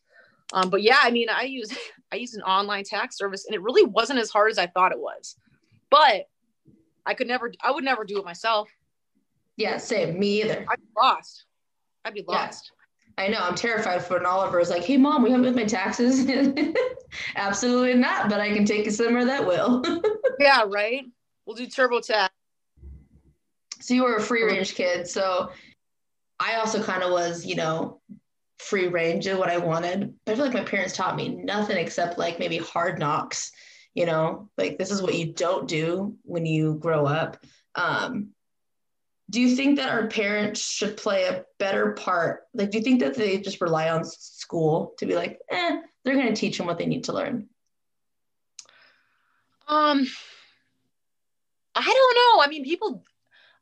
Um, 0.53 0.69
but 0.69 0.81
yeah, 0.81 1.00
I 1.01 1.11
mean, 1.11 1.29
I 1.29 1.43
use 1.43 1.71
I 2.11 2.17
use 2.17 2.33
an 2.33 2.41
online 2.41 2.83
tax 2.83 3.17
service, 3.17 3.45
and 3.45 3.55
it 3.55 3.61
really 3.61 3.85
wasn't 3.85 4.19
as 4.19 4.29
hard 4.29 4.51
as 4.51 4.57
I 4.57 4.67
thought 4.67 4.91
it 4.91 5.00
was. 5.00 5.38
But 5.89 6.27
I 7.05 7.13
could 7.13 7.27
never, 7.27 7.51
I 7.61 7.71
would 7.71 7.83
never 7.83 8.03
do 8.03 8.19
it 8.19 8.25
myself. 8.25 8.69
Yeah, 9.57 9.77
same. 9.77 10.19
Me 10.19 10.41
either. 10.41 10.65
I'd 10.69 10.77
be 10.77 10.88
lost. 10.97 11.45
I'd 12.05 12.13
be 12.13 12.23
lost. 12.27 12.71
Yeah. 13.17 13.25
I 13.25 13.27
know. 13.27 13.39
I'm 13.39 13.55
terrified 13.55 14.03
for 14.03 14.17
an 14.17 14.25
Oliver 14.25 14.59
is 14.59 14.69
like, 14.69 14.83
hey, 14.83 14.97
mom, 14.97 15.23
we 15.23 15.31
haven't 15.31 15.45
with 15.45 15.55
my 15.55 15.65
taxes. 15.65 16.25
Absolutely 17.35 17.93
not, 17.93 18.29
but 18.29 18.39
I 18.39 18.53
can 18.53 18.65
take 18.65 18.85
you 18.85 18.91
somewhere 18.91 19.25
that 19.25 19.45
will. 19.45 19.83
yeah, 20.39 20.63
right. 20.65 21.03
We'll 21.51 21.58
do 21.58 21.67
TurboTax. 21.67 22.29
So 23.81 23.93
you 23.93 24.03
were 24.03 24.15
a 24.15 24.22
free 24.22 24.43
range 24.43 24.74
kid. 24.74 25.05
So 25.05 25.51
I 26.39 26.55
also 26.55 26.81
kind 26.81 27.03
of 27.03 27.12
was, 27.12 27.46
you 27.46 27.55
know, 27.55 28.00
free 28.58 28.88
range 28.88 29.27
of 29.27 29.38
what 29.38 29.50
I 29.50 29.58
wanted. 29.58 30.13
But 30.25 30.31
I 30.31 30.36
feel 30.36 30.46
like 30.46 30.53
my 30.53 30.63
parents 30.63 30.96
taught 30.96 31.17
me 31.17 31.27
nothing 31.27 31.75
except 31.75 32.17
like 32.17 32.39
maybe 32.39 32.58
hard 32.58 33.00
knocks 33.00 33.51
you 33.93 34.05
know 34.05 34.50
like 34.58 34.77
this 34.77 34.91
is 34.91 35.01
what 35.01 35.15
you 35.15 35.34
don't 35.34 35.67
do 35.67 36.15
when 36.24 36.46
you 36.46 36.75
grow 36.75 37.05
up 37.05 37.43
um, 37.75 38.29
do 39.29 39.41
you 39.41 39.55
think 39.55 39.77
that 39.77 39.89
our 39.89 40.08
parents 40.08 40.62
should 40.62 40.98
play 40.98 41.25
a 41.25 41.43
better 41.60 41.91
part 41.91 42.43
like 42.53 42.72
do 42.72 42.77
you 42.77 42.84
think 42.84 43.00
that 43.01 43.15
they 43.15 43.38
just 43.38 43.62
rely 43.62 43.89
on 43.89 44.03
school 44.05 44.93
to 44.98 45.05
be 45.05 45.15
like 45.15 45.39
eh 45.50 45.77
they're 46.03 46.15
going 46.15 46.34
to 46.34 46.39
teach 46.39 46.58
them 46.58 46.67
what 46.67 46.77
they 46.77 46.86
need 46.86 47.03
to 47.03 47.13
learn 47.13 47.48
um 49.67 50.08
i 51.75 51.81
don't 51.81 52.15
know 52.15 52.43
i 52.43 52.47
mean 52.47 52.63
people 52.63 53.03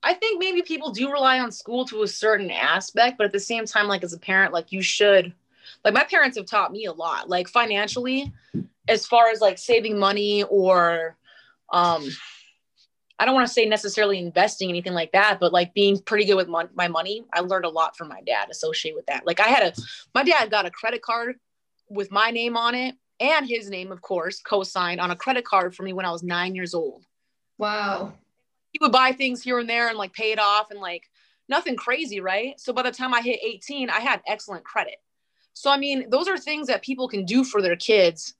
i 0.03 0.13
think 0.13 0.39
maybe 0.39 0.61
people 0.61 0.91
do 0.91 1.11
rely 1.11 1.39
on 1.39 1.51
school 1.51 1.85
to 1.85 2.03
a 2.03 2.07
certain 2.07 2.51
aspect 2.51 3.17
but 3.17 3.25
at 3.25 3.31
the 3.31 3.39
same 3.39 3.65
time 3.65 3.87
like 3.87 4.03
as 4.03 4.13
a 4.13 4.19
parent 4.19 4.53
like 4.53 4.71
you 4.71 4.81
should 4.81 5.33
like 5.83 5.93
my 5.93 6.03
parents 6.03 6.37
have 6.37 6.45
taught 6.45 6.71
me 6.71 6.85
a 6.85 6.93
lot 6.93 7.29
like 7.29 7.47
financially 7.47 8.31
as 8.87 9.05
far 9.05 9.29
as 9.29 9.41
like 9.41 9.57
saving 9.57 9.97
money 9.97 10.43
or 10.43 11.15
um 11.71 12.03
I 13.19 13.25
don't 13.25 13.35
want 13.35 13.47
to 13.47 13.53
say 13.53 13.65
necessarily 13.65 14.17
investing 14.17 14.69
anything 14.69 14.93
like 14.93 15.11
that, 15.11 15.39
but 15.41 15.51
like 15.51 15.73
being 15.73 15.99
pretty 15.99 16.23
good 16.23 16.35
with 16.35 16.47
mon- 16.47 16.69
my 16.73 16.87
money. 16.87 17.25
I 17.33 17.41
learned 17.41 17.65
a 17.65 17.69
lot 17.69 17.97
from 17.97 18.07
my 18.07 18.21
dad 18.21 18.47
associated 18.49 18.95
with 18.95 19.07
that. 19.07 19.27
Like 19.27 19.41
I 19.41 19.47
had 19.49 19.63
a, 19.63 19.81
my 20.15 20.23
dad 20.23 20.49
got 20.49 20.65
a 20.65 20.71
credit 20.71 21.01
card 21.01 21.35
with 21.89 22.11
my 22.11 22.31
name 22.31 22.55
on 22.55 22.75
it 22.75 22.95
and 23.19 23.45
his 23.45 23.69
name, 23.69 23.91
of 23.91 24.01
course, 24.01 24.39
co-signed 24.39 25.01
on 25.01 25.11
a 25.11 25.17
credit 25.17 25.43
card 25.43 25.75
for 25.75 25.83
me 25.83 25.91
when 25.91 26.05
I 26.05 26.11
was 26.11 26.23
nine 26.23 26.55
years 26.55 26.73
old. 26.73 27.03
Wow. 27.59 28.13
He 28.71 28.79
would 28.81 28.91
buy 28.91 29.11
things 29.11 29.43
here 29.43 29.59
and 29.59 29.69
there 29.69 29.89
and 29.89 29.97
like 29.97 30.13
pay 30.13 30.31
it 30.31 30.39
off 30.39 30.71
and 30.71 30.79
like 30.79 31.03
nothing 31.47 31.75
crazy, 31.75 32.21
right? 32.21 32.59
So 32.59 32.73
by 32.73 32.81
the 32.81 32.91
time 32.91 33.13
I 33.13 33.21
hit 33.21 33.39
18, 33.43 33.89
I 33.89 33.99
had 33.99 34.21
excellent 34.25 34.63
credit. 34.63 34.95
So 35.53 35.69
I 35.69 35.77
mean, 35.77 36.09
those 36.09 36.27
are 36.27 36.37
things 36.37 36.67
that 36.67 36.81
people 36.81 37.07
can 37.07 37.25
do 37.25 37.43
for 37.43 37.61
their 37.61 37.75
kids. 37.75 38.33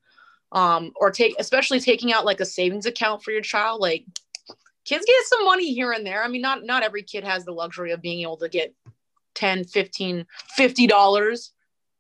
Um, 0.52 0.94
or 0.96 1.12
take 1.12 1.36
especially 1.38 1.80
taking 1.80 2.12
out 2.12 2.26
like 2.26 2.40
a 2.40 2.46
savings 2.46 2.88
account 2.88 3.22
for 3.22 3.30
your 3.30 3.44
child. 3.44 3.82
Like 3.82 4.04
kids 4.84 5.06
get 5.06 5.26
some 5.26 5.46
money 5.46 5.72
here 5.76 5.92
and 5.92 6.04
there. 6.04 6.24
I 6.24 6.28
mean, 6.28 6.42
not 6.42 6.64
not 6.64 6.82
every 6.82 7.04
kid 7.04 7.24
has 7.24 7.46
the 7.46 7.52
luxury 7.52 7.92
of 7.92 8.02
being 8.02 8.22
able 8.22 8.38
to 8.38 8.50
get 8.50 8.74
10, 9.36 9.66
15, 9.66 10.26
50 10.56 10.88
dollars 10.88 11.52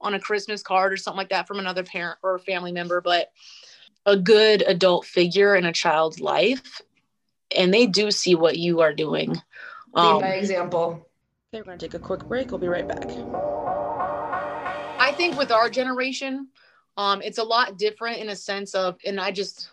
on 0.02 0.16
a 0.16 0.20
Christmas 0.20 0.64
card 0.64 0.94
or 0.94 0.98
something 0.98 1.18
like 1.18 1.30
that 1.30 1.48
from 1.48 1.60
another 1.60 1.84
parent 1.84 2.18
or 2.24 2.36
a 2.36 2.40
family 2.40 2.72
member, 2.72 3.02
but 3.02 3.30
a 4.08 4.18
good 4.18 4.64
adult 4.64 5.06
figure 5.06 5.56
in 5.56 5.66
a 5.66 5.74
child's 5.74 6.20
life 6.20 6.82
and 7.56 7.74
they 7.74 7.86
do 7.86 8.12
see 8.12 8.36
what 8.36 8.58
you 8.58 8.82
are 8.82 8.94
doing. 8.94 9.42
Um, 9.94 10.22
by 10.22 10.34
example. 10.34 11.08
Okay, 11.54 11.62
we're 11.62 11.64
gonna 11.64 11.78
take 11.78 11.94
a 11.94 12.00
quick 12.00 12.26
break. 12.26 12.52
We'll 12.52 12.60
be 12.60 12.68
right 12.68 12.88
back. 12.88 13.06
I 15.00 15.12
think 15.14 15.38
with 15.38 15.52
our 15.52 15.70
generation, 15.70 16.50
um, 16.98 17.22
it's 17.22 17.38
a 17.38 17.44
lot 17.44 17.78
different 17.78 18.20
in 18.20 18.30
a 18.30 18.36
sense 18.36 18.76
of, 18.76 18.98
and 19.06 19.20
I 19.20 19.32
just, 19.32 19.72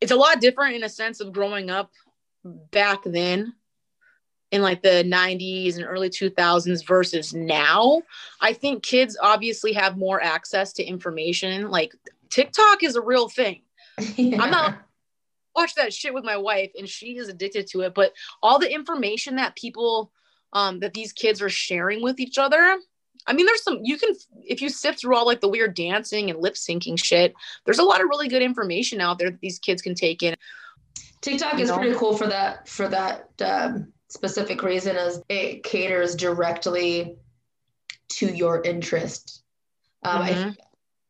it's 0.00 0.12
a 0.12 0.16
lot 0.16 0.40
different 0.40 0.76
in 0.76 0.82
a 0.82 0.88
sense 0.88 1.20
of 1.20 1.32
growing 1.32 1.70
up 1.70 1.90
back 2.44 3.02
then 3.04 3.54
in 4.50 4.62
like 4.62 4.82
the 4.82 5.04
90s 5.04 5.76
and 5.76 5.84
early 5.84 6.08
2000s 6.08 6.86
versus 6.86 7.34
now. 7.34 8.02
I 8.40 8.52
think 8.52 8.82
kids 8.82 9.16
obviously 9.20 9.72
have 9.72 9.96
more 9.96 10.22
access 10.22 10.72
to 10.74 10.84
information. 10.84 11.70
Like 11.70 11.94
TikTok 12.30 12.82
is 12.82 12.96
a 12.96 13.00
real 13.02 13.28
thing. 13.28 13.62
Yeah. 14.16 14.42
I'm 14.42 14.50
not 14.50 14.78
watch 15.54 15.74
that 15.74 15.92
shit 15.92 16.14
with 16.14 16.24
my 16.24 16.36
wife 16.36 16.70
and 16.76 16.88
she 16.88 17.16
is 17.16 17.28
addicted 17.28 17.66
to 17.66 17.82
it 17.82 17.94
but 17.94 18.12
all 18.42 18.58
the 18.58 18.72
information 18.72 19.36
that 19.36 19.56
people 19.56 20.10
um 20.52 20.80
that 20.80 20.94
these 20.94 21.12
kids 21.12 21.40
are 21.40 21.50
sharing 21.50 22.02
with 22.02 22.20
each 22.20 22.38
other 22.38 22.78
I 23.26 23.32
mean, 23.32 23.46
there's 23.46 23.62
some 23.62 23.80
you 23.82 23.96
can 23.98 24.14
if 24.42 24.60
you 24.60 24.68
sift 24.68 25.00
through 25.00 25.16
all 25.16 25.26
like 25.26 25.40
the 25.40 25.48
weird 25.48 25.74
dancing 25.74 26.30
and 26.30 26.40
lip 26.40 26.54
syncing 26.54 27.02
shit. 27.02 27.34
There's 27.64 27.78
a 27.78 27.84
lot 27.84 28.02
of 28.02 28.08
really 28.08 28.28
good 28.28 28.42
information 28.42 29.00
out 29.00 29.18
there 29.18 29.30
that 29.30 29.40
these 29.40 29.58
kids 29.58 29.80
can 29.80 29.94
take 29.94 30.22
in. 30.22 30.34
TikTok 31.22 31.58
is 31.58 31.70
know? 31.70 31.78
pretty 31.78 31.96
cool 31.96 32.16
for 32.16 32.26
that 32.26 32.68
for 32.68 32.86
that 32.88 33.30
um, 33.42 33.92
specific 34.08 34.62
reason, 34.62 34.96
as 34.96 35.22
it 35.28 35.62
caters 35.62 36.14
directly 36.14 37.16
to 38.10 38.26
your 38.26 38.62
interest. 38.62 39.42
Um, 40.02 40.26
mm-hmm. 40.26 40.50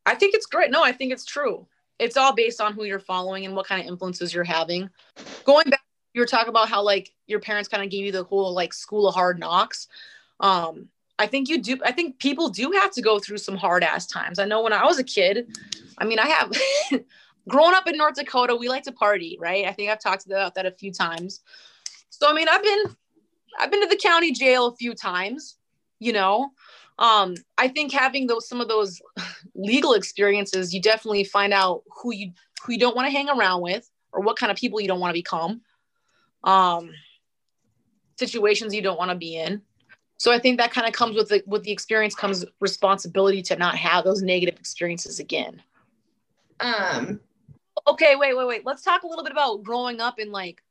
I, 0.07 0.13
I 0.13 0.15
think 0.15 0.35
it's 0.35 0.47
great. 0.47 0.71
No, 0.71 0.85
I 0.85 0.93
think 0.93 1.13
it's 1.13 1.25
true 1.25 1.67
it's 1.99 2.17
all 2.17 2.35
based 2.35 2.61
on 2.61 2.73
who 2.73 2.85
you're 2.85 2.99
following 2.99 3.45
and 3.47 3.55
what 3.55 3.67
kind 3.67 3.81
of 3.81 3.87
influences 3.87 4.35
you're 4.35 4.45
having. 4.45 4.91
Going 5.45 5.69
back, 5.71 5.83
you 6.13 6.21
were 6.21 6.27
talking 6.27 6.49
about 6.49 6.69
how 6.69 6.83
like 6.83 7.13
your 7.27 7.41
parents 7.41 7.69
kind 7.69 7.83
of 7.83 7.91
gave 7.91 8.05
you 8.05 8.13
the 8.13 8.25
whole 8.25 8.53
like 8.53 8.73
school 8.73 9.09
of 9.09 9.15
hard 9.15 9.39
knocks. 9.39 9.89
Um, 10.41 10.89
I 11.19 11.27
think 11.27 11.49
you 11.49 11.63
do. 11.63 11.79
I 11.85 11.93
think 11.93 12.19
people 12.19 12.49
do 12.49 12.73
have 12.73 12.91
to 12.93 13.03
go 13.03 13.19
through 13.19 13.39
some 13.39 13.57
hard 13.57 13.85
ass 13.85 14.07
times. 14.07 14.39
I 14.39 14.45
know 14.45 14.63
when 14.63 14.73
I 14.73 14.85
was 14.85 14.99
a 14.99 15.05
kid, 15.05 15.57
I 15.99 16.05
mean, 16.05 16.19
I 16.19 16.27
have 16.27 16.53
grown 17.49 17.75
up 17.75 17.87
in 17.87 17.97
North 17.97 18.17
Dakota. 18.17 18.57
We 18.57 18.69
like 18.69 18.83
to 18.85 18.93
party, 18.93 19.37
right? 19.41 19.67
I 19.67 19.73
think 19.73 19.91
I've 19.91 20.01
talked 20.01 20.27
about 20.27 20.55
that 20.57 20.67
a 20.67 20.73
few 20.73 20.93
times. 20.93 21.41
So 22.11 22.29
I 22.29 22.33
mean, 22.33 22.49
I've 22.49 22.63
been, 22.63 22.97
I've 23.61 23.71
been 23.71 23.83
to 23.83 23.89
the 23.89 24.01
county 24.03 24.33
jail 24.33 24.67
a 24.67 24.77
few 24.77 24.95
times. 24.95 25.57
You 26.01 26.13
know, 26.13 26.51
um, 26.99 27.35
I 27.59 27.69
think 27.69 27.93
having 27.93 28.27
those 28.27 28.49
some 28.49 28.61
of 28.61 28.69
those 28.69 29.01
legal 29.55 29.95
experiences, 29.95 30.73
you 30.73 30.81
definitely 30.81 31.25
find 31.25 31.53
out 31.53 31.83
who 32.03 32.13
you 32.13 32.33
who 32.63 32.73
you 32.73 32.79
don't 32.79 32.97
want 32.97 33.07
to 33.07 33.13
hang 33.13 33.29
around 33.29 33.63
with 33.63 33.89
or 34.13 34.21
what 34.21 34.37
kind 34.37 34.53
of 34.53 34.57
people 34.57 34.81
you 34.81 34.89
don't 34.89 35.01
want 35.01 35.11
to 35.11 35.19
become. 35.19 35.61
Um, 36.45 36.91
situations 38.19 38.75
you 38.75 38.83
don't 38.83 38.99
want 38.99 39.11
to 39.11 39.17
be 39.17 39.37
in. 39.37 39.63
So 40.17 40.33
I 40.33 40.39
think 40.39 40.59
that 40.59 40.71
kind 40.71 40.87
of 40.87 40.93
comes 40.93 41.17
with 41.17 41.29
the 41.29 41.43
with 41.47 41.65
the 41.65 41.73
experience 41.73 42.15
comes 42.15 42.45
responsibility 42.61 43.43
to 43.43 43.57
not 43.57 43.77
have 43.77 44.05
those 44.05 44.23
negative 44.23 44.59
experiences 44.59 45.19
again. 45.19 45.61
Um 46.61 47.21
okay, 47.87 48.15
wait, 48.17 48.37
wait, 48.37 48.47
wait. 48.47 48.65
Let's 48.65 48.83
talk 48.83 49.03
a 49.03 49.07
little 49.07 49.25
bit 49.25 49.33
about 49.33 49.65
growing 49.65 50.01
up 50.01 50.19
in 50.19 50.31
like 50.31 50.63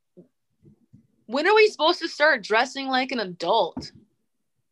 when 1.26 1.48
are 1.48 1.56
we 1.56 1.68
supposed 1.68 2.00
to 2.00 2.08
start 2.08 2.44
dressing 2.44 2.88
like 2.88 3.12
an 3.12 3.20
adult? 3.20 3.92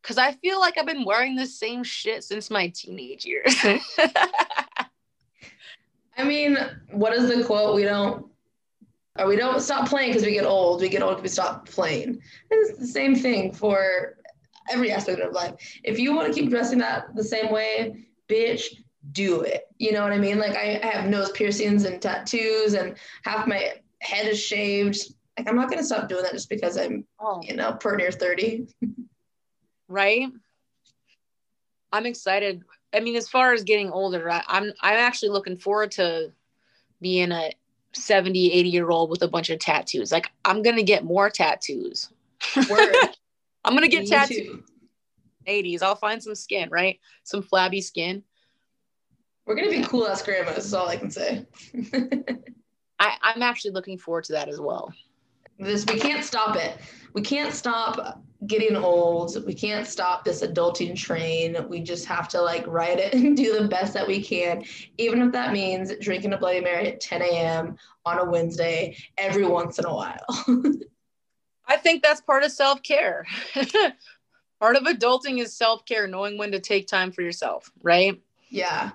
Cause 0.02 0.18
I 0.18 0.32
feel 0.32 0.58
like 0.58 0.78
I've 0.78 0.86
been 0.86 1.04
wearing 1.04 1.36
the 1.36 1.46
same 1.46 1.84
shit 1.84 2.24
since 2.24 2.50
my 2.50 2.68
teenage 2.68 3.24
years. 3.24 3.54
I 6.18 6.24
mean, 6.24 6.58
what 6.90 7.14
is 7.14 7.28
the 7.28 7.44
quote? 7.44 7.74
We 7.74 7.84
don't 7.84 8.26
or 9.18 9.26
we 9.26 9.36
don't 9.36 9.60
stop 9.60 9.88
playing 9.88 10.10
because 10.10 10.24
we 10.24 10.32
get 10.32 10.46
old. 10.46 10.80
We 10.80 10.88
get 10.88 11.02
old 11.02 11.16
because 11.16 11.22
we 11.22 11.28
stop 11.28 11.68
playing. 11.68 12.08
And 12.08 12.20
it's 12.50 12.78
the 12.78 12.86
same 12.86 13.14
thing 13.14 13.52
for 13.52 14.16
every 14.70 14.90
aspect 14.90 15.20
of 15.20 15.32
life. 15.32 15.54
If 15.84 15.98
you 15.98 16.14
want 16.14 16.32
to 16.32 16.40
keep 16.40 16.50
dressing 16.50 16.78
that 16.78 17.14
the 17.14 17.24
same 17.24 17.52
way, 17.52 18.06
bitch, 18.28 18.64
do 19.12 19.42
it. 19.42 19.64
You 19.78 19.92
know 19.92 20.02
what 20.02 20.12
I 20.12 20.18
mean? 20.18 20.38
Like 20.38 20.56
I, 20.56 20.80
I 20.82 20.86
have 20.86 21.10
nose 21.10 21.30
piercings 21.32 21.84
and 21.84 22.00
tattoos 22.00 22.74
and 22.74 22.96
half 23.24 23.46
my 23.46 23.72
head 24.00 24.26
is 24.26 24.40
shaved. 24.40 24.98
Like 25.38 25.48
I'm 25.48 25.56
not 25.56 25.70
gonna 25.70 25.84
stop 25.84 26.08
doing 26.08 26.22
that 26.22 26.32
just 26.32 26.48
because 26.48 26.78
I'm, 26.78 27.04
oh. 27.20 27.40
you 27.42 27.54
know, 27.54 27.72
per 27.72 27.96
near 27.96 28.12
30. 28.12 28.66
right? 29.92 30.28
I'm 31.92 32.06
excited. 32.06 32.62
I 32.92 33.00
mean, 33.00 33.16
as 33.16 33.28
far 33.28 33.52
as 33.52 33.62
getting 33.64 33.90
older, 33.90 34.30
I, 34.30 34.42
I'm 34.46 34.72
I'm 34.80 34.98
actually 34.98 35.30
looking 35.30 35.56
forward 35.56 35.92
to 35.92 36.32
being 37.00 37.32
a 37.32 37.52
70, 37.92 38.52
80 38.52 38.68
year 38.68 38.90
old 38.90 39.10
with 39.10 39.22
a 39.22 39.28
bunch 39.28 39.50
of 39.50 39.58
tattoos. 39.58 40.12
Like 40.12 40.30
I'm 40.44 40.62
gonna 40.62 40.82
get 40.82 41.04
more 41.04 41.30
tattoos. 41.30 42.10
I'm 42.56 43.74
gonna 43.74 43.88
get 43.88 44.08
tattoos. 44.08 44.62
80s. 45.46 45.82
I'll 45.82 45.96
find 45.96 46.22
some 46.22 46.34
skin, 46.34 46.68
right? 46.70 47.00
Some 47.24 47.42
flabby 47.42 47.80
skin. 47.80 48.22
We're 49.44 49.56
gonna 49.56 49.70
be 49.70 49.82
cool 49.82 50.06
ass 50.06 50.22
grandmas, 50.22 50.66
is 50.66 50.74
all 50.74 50.88
I 50.88 50.96
can 50.96 51.10
say. 51.10 51.46
I, 53.00 53.16
I'm 53.20 53.42
actually 53.42 53.72
looking 53.72 53.98
forward 53.98 54.24
to 54.24 54.32
that 54.32 54.48
as 54.48 54.60
well. 54.60 54.92
This 55.58 55.84
we 55.86 55.98
can't 55.98 56.24
stop 56.24 56.56
it. 56.56 56.78
We 57.12 57.22
can't 57.22 57.52
stop 57.52 58.22
getting 58.46 58.76
old. 58.76 59.44
We 59.46 59.54
can't 59.54 59.86
stop 59.86 60.24
this 60.24 60.42
adulting 60.42 60.96
train. 60.96 61.56
We 61.68 61.80
just 61.80 62.04
have 62.06 62.28
to 62.28 62.40
like 62.40 62.66
ride 62.66 62.98
it 62.98 63.14
and 63.14 63.36
do 63.36 63.58
the 63.58 63.68
best 63.68 63.94
that 63.94 64.06
we 64.06 64.22
can, 64.22 64.64
even 64.98 65.22
if 65.22 65.32
that 65.32 65.52
means 65.52 65.92
drinking 66.00 66.32
a 66.32 66.38
Bloody 66.38 66.60
Mary 66.60 66.88
at 66.88 67.00
10 67.00 67.22
a.m. 67.22 67.76
on 68.04 68.18
a 68.18 68.30
Wednesday 68.30 68.96
every 69.18 69.46
once 69.46 69.78
in 69.78 69.86
a 69.86 69.94
while. 69.94 70.26
I 71.66 71.76
think 71.76 72.02
that's 72.02 72.20
part 72.20 72.42
of 72.42 72.50
self 72.50 72.82
care. 72.82 73.24
part 74.60 74.76
of 74.76 74.82
adulting 74.84 75.40
is 75.40 75.56
self 75.56 75.84
care, 75.84 76.06
knowing 76.06 76.36
when 76.36 76.52
to 76.52 76.60
take 76.60 76.86
time 76.86 77.12
for 77.12 77.22
yourself, 77.22 77.70
right? 77.82 78.20
Yeah. 78.48 78.90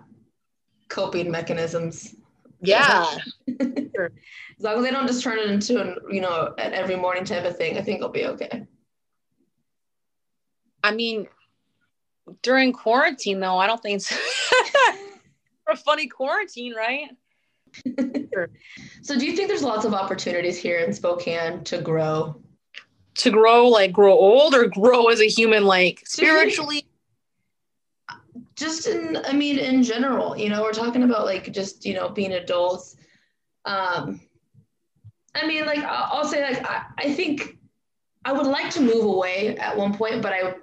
Coping 0.89 1.31
mechanisms. 1.31 2.15
Yeah. 2.59 3.17
as 3.47 4.09
long 4.59 4.77
as 4.77 4.83
they 4.83 4.91
don't 4.91 5.07
just 5.07 5.23
turn 5.23 5.39
it 5.39 5.49
into 5.49 5.79
an, 5.79 5.95
you 6.09 6.21
know, 6.21 6.53
an 6.57 6.73
every 6.73 6.95
morning 6.95 7.23
type 7.23 7.45
of 7.45 7.55
thing, 7.55 7.77
I 7.77 7.81
think 7.81 8.01
I'll 8.01 8.09
be 8.09 8.25
okay. 8.25 8.65
I 10.83 10.93
mean, 10.93 11.27
during 12.41 12.73
quarantine 12.73 13.39
though, 13.39 13.57
I 13.57 13.67
don't 13.67 13.81
think 13.81 13.97
it's 13.97 14.11
a 15.69 15.75
funny 15.75 16.07
quarantine, 16.07 16.73
right? 16.73 17.09
so 19.01 19.17
do 19.17 19.25
you 19.25 19.35
think 19.35 19.47
there's 19.47 19.63
lots 19.63 19.85
of 19.85 19.93
opportunities 19.93 20.57
here 20.57 20.79
in 20.79 20.93
Spokane 20.93 21.63
to 21.65 21.81
grow? 21.81 22.41
To 23.15 23.31
grow, 23.31 23.67
like 23.67 23.91
grow 23.91 24.13
old 24.13 24.53
or 24.53 24.67
grow 24.67 25.07
as 25.07 25.21
a 25.21 25.27
human, 25.27 25.65
like 25.65 26.03
spiritually? 26.05 26.85
Just 28.55 28.87
in, 28.87 29.17
I 29.25 29.33
mean, 29.33 29.59
in 29.59 29.83
general, 29.83 30.37
you 30.37 30.49
know, 30.49 30.61
we're 30.61 30.73
talking 30.73 31.03
about 31.03 31.25
like 31.25 31.51
just, 31.51 31.85
you 31.85 31.93
know, 31.93 32.09
being 32.09 32.33
adults. 32.33 32.95
Um, 33.65 34.21
I 35.35 35.45
mean, 35.45 35.65
like, 35.65 35.79
I'll, 35.79 36.25
say, 36.25 36.41
like, 36.41 36.67
I, 36.67 36.85
I 36.97 37.13
think 37.13 37.57
I 38.25 38.31
would 38.31 38.47
like 38.47 38.71
to 38.71 38.81
move 38.81 39.05
away 39.05 39.55
at 39.57 39.77
one 39.77 39.93
point, 39.93 40.21
but 40.21 40.33
I 40.33 40.55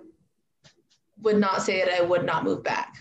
would 1.20 1.38
not 1.38 1.62
say 1.62 1.84
that 1.84 1.94
I 1.94 2.02
would 2.02 2.24
not 2.24 2.44
move 2.44 2.62
back. 2.62 2.96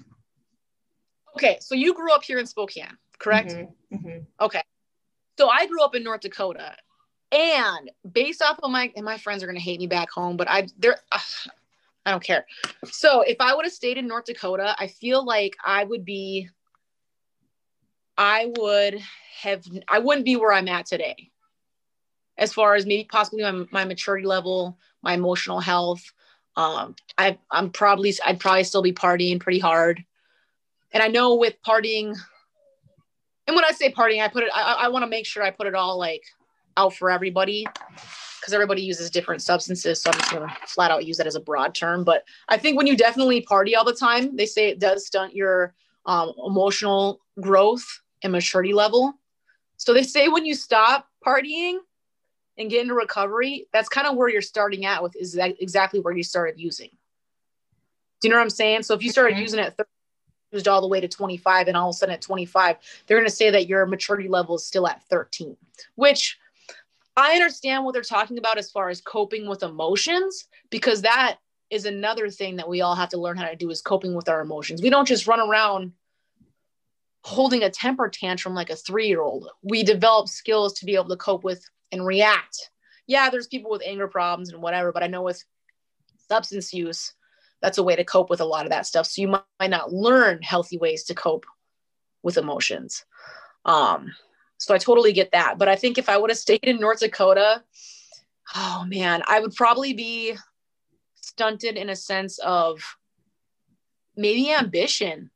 Okay, 1.36 1.58
so 1.62 1.75
you 1.75 1.93
grew 1.93 2.12
up 2.12 2.24
here 2.24 2.39
in 2.39 2.46
Spokane, 2.46 2.98
correct? 3.20 3.51
Mm-hmm, 3.51 3.96
mm-hmm. 3.96 4.20
Okay, 4.39 4.62
so 5.38 5.50
I 5.50 5.65
grew 5.65 5.84
up 5.84 5.96
in 5.96 6.03
North 6.03 6.22
Dakota, 6.22 6.75
and 7.32 7.91
based 8.12 8.41
off 8.41 8.60
of 8.62 8.72
my 8.72 8.91
and 8.96 9.03
my 9.03 9.17
friends 9.17 9.43
are 9.43 9.48
gonna 9.48 9.60
hate 9.60 9.79
me 9.79 9.88
back 9.88 10.12
home, 10.12 10.38
but 10.38 10.50
I 10.50 10.67
there. 10.77 10.98
I 12.05 12.12
don't 12.12 12.24
care. 12.24 12.46
So 12.86 13.22
if 13.22 13.38
I 13.39 13.55
would 13.55 13.65
have 13.65 13.74
stayed 13.74 13.98
in 13.98 14.08
North 14.08 14.25
Dakota, 14.25 14.75
I 14.77 14.88
feel 14.88 15.24
like 15.25 15.55
I 15.63 15.86
would 15.86 16.03
be 16.03 16.50
I 18.17 18.51
would 18.58 19.01
have 19.41 19.63
I 19.88 20.00
wouldn't 20.00 20.25
be 20.25 20.36
where 20.36 20.53
I'm 20.53 20.67
at 20.67 20.86
today. 20.86 21.32
As 22.38 22.51
far 22.51 22.75
as 22.75 22.86
maybe 22.86 23.08
possibly 23.10 23.43
my, 23.43 23.65
my 23.72 23.86
maturity 23.86 24.25
level, 24.25 24.77
my 25.01 25.13
emotional 25.13 25.60
health, 25.60 26.03
um, 26.55 26.95
I, 27.17 27.38
I'm 27.51 27.69
probably, 27.69 28.13
I'd 28.25 28.39
probably 28.39 28.63
still 28.63 28.81
be 28.81 28.93
partying 28.93 29.39
pretty 29.39 29.60
hard. 29.60 30.03
And 30.91 31.01
I 31.01 31.07
know 31.07 31.36
with 31.36 31.55
partying, 31.65 32.15
and 33.48 33.55
when 33.55 33.65
I 33.65 33.72
say 33.72 33.91
partying, 33.91 34.22
I 34.22 34.27
put 34.27 34.43
it, 34.43 34.51
I, 34.53 34.74
I 34.81 34.88
want 34.89 35.03
to 35.03 35.10
make 35.10 35.25
sure 35.25 35.43
I 35.43 35.50
put 35.50 35.67
it 35.67 35.75
all 35.75 35.98
like 35.98 36.24
out 36.77 36.93
for 36.93 37.10
everybody 37.10 37.65
because 38.39 38.53
everybody 38.53 38.81
uses 38.81 39.10
different 39.10 39.41
substances. 39.41 40.01
So 40.01 40.12
I'm 40.12 40.19
just 40.19 40.31
gonna 40.31 40.53
flat 40.67 40.91
out 40.91 41.05
use 41.05 41.17
that 41.17 41.27
as 41.27 41.36
a 41.36 41.39
broad 41.39 41.74
term. 41.74 42.03
But 42.03 42.25
I 42.50 42.57
think 42.57 42.77
when 42.77 42.88
you 42.88 42.98
definitely 42.98 43.41
party 43.41 43.75
all 43.75 43.86
the 43.86 43.93
time, 43.93 44.36
they 44.36 44.45
say 44.45 44.67
it 44.67 44.79
does 44.79 45.05
stunt 45.05 45.33
your 45.33 45.74
um, 46.05 46.33
emotional 46.45 47.22
growth 47.39 47.86
and 48.22 48.31
maturity 48.31 48.74
level. 48.74 49.13
So 49.77 49.93
they 49.93 50.03
say 50.03 50.27
when 50.27 50.45
you 50.45 50.55
stop 50.55 51.07
partying 51.25 51.77
and 52.57 52.69
get 52.69 52.81
into 52.81 52.93
recovery, 52.93 53.67
that's 53.74 53.89
kind 53.89 54.07
of 54.07 54.15
where 54.15 54.29
you're 54.29 54.41
starting 54.41 54.86
at 54.86 55.01
with 55.01 55.15
is 55.15 55.33
that 55.33 55.55
exactly 55.60 56.00
where 56.00 56.15
you 56.15 56.24
started 56.24 56.60
using. 56.60 56.89
Do 58.22 58.27
you 58.27 58.29
know 58.29 58.38
what 58.38 58.43
I'm 58.43 58.50
saying? 58.50 58.83
So 58.83 58.93
if 58.93 59.03
you 59.03 59.10
started 59.10 59.38
using 59.38 59.60
it 59.60 59.74
30, 59.75 59.89
used 60.53 60.67
all 60.67 60.81
the 60.81 60.88
way 60.88 61.01
to 61.01 61.07
25 61.07 61.67
and 61.67 61.75
all 61.75 61.89
of 61.89 61.95
a 61.95 61.98
sudden 61.98 62.13
at 62.13 62.22
25, 62.22 62.77
they're 63.07 63.17
going 63.17 63.29
to 63.29 63.36
say 63.36 63.50
that 63.50 63.67
your 63.67 63.86
maturity 63.86 64.29
level 64.29 64.55
is 64.55 64.65
still 64.65 64.88
at 64.88 65.03
13, 65.10 65.57
which 65.95 66.38
I 67.17 67.33
understand 67.33 67.83
what 67.83 67.93
they're 67.93 68.01
talking 68.01 68.38
about 68.38 68.57
as 68.57 68.72
far 68.72 68.89
as 68.89 69.01
coping 69.01 69.48
with 69.48 69.63
emotions, 69.63 70.48
because 70.69 71.01
that 71.01 71.38
is 71.69 71.86
another 71.86 72.29
thing 72.29 72.57
that 72.57 72.69
we 72.69 72.81
all 72.81 72.95
have 72.95 73.10
to 73.10 73.17
learn 73.17 73.38
how 73.38 73.48
to 73.48 73.55
do 73.55 73.69
is 73.69 73.81
coping 73.81 74.15
with 74.15 74.29
our 74.29 74.41
emotions. 74.41 74.81
We 74.81 74.89
don't 74.89 75.07
just 75.07 75.27
run 75.27 75.39
around 75.39 75.93
holding 77.24 77.63
a 77.63 77.69
temper 77.69 78.10
tantrum 78.10 78.53
like 78.53 78.69
a 78.69 78.75
three 78.75 79.07
year 79.07 79.22
old. 79.22 79.50
We 79.63 79.83
develop 79.83 80.27
skills 80.27 80.74
to 80.74 80.86
be 80.86 80.95
able 80.95 81.10
to 81.10 81.17
cope 81.17 81.43
with 81.43 81.65
and 81.93 82.05
react. 82.05 82.71
Yeah, 83.07 83.29
there's 83.29 83.47
people 83.47 83.71
with 83.71 83.83
anger 83.85 84.07
problems 84.07 84.50
and 84.51 84.62
whatever, 84.62 84.91
but 84.91 85.03
I 85.03 85.07
know 85.07 85.21
with 85.21 85.41
substance 86.29 86.73
use, 86.73 87.13
that's 87.62 87.77
a 87.77 87.83
way 87.83 87.95
to 87.95 88.03
cope 88.03 88.29
with 88.29 88.41
a 88.41 88.45
lot 88.45 88.65
of 88.65 88.71
that 88.71 88.85
stuff. 88.85 89.05
So 89.05 89.21
you 89.21 89.29
might, 89.29 89.43
might 89.59 89.69
not 89.69 89.93
learn 89.93 90.41
healthy 90.41 90.77
ways 90.77 91.03
to 91.05 91.15
cope 91.15 91.45
with 92.23 92.38
emotions. 92.38 93.05
Um, 93.63 94.12
so 94.57 94.73
I 94.73 94.77
totally 94.77 95.13
get 95.13 95.31
that. 95.31 95.57
But 95.57 95.67
I 95.69 95.75
think 95.75 95.97
if 95.97 96.09
I 96.09 96.17
would 96.17 96.29
have 96.29 96.38
stayed 96.38 96.63
in 96.63 96.79
North 96.79 97.00
Dakota, 97.00 97.63
oh 98.55 98.85
man, 98.88 99.21
I 99.27 99.39
would 99.39 99.53
probably 99.53 99.93
be 99.93 100.35
stunted 101.15 101.77
in 101.77 101.89
a 101.89 101.95
sense 101.95 102.39
of 102.39 102.81
maybe 104.15 104.51
ambition. 104.51 105.29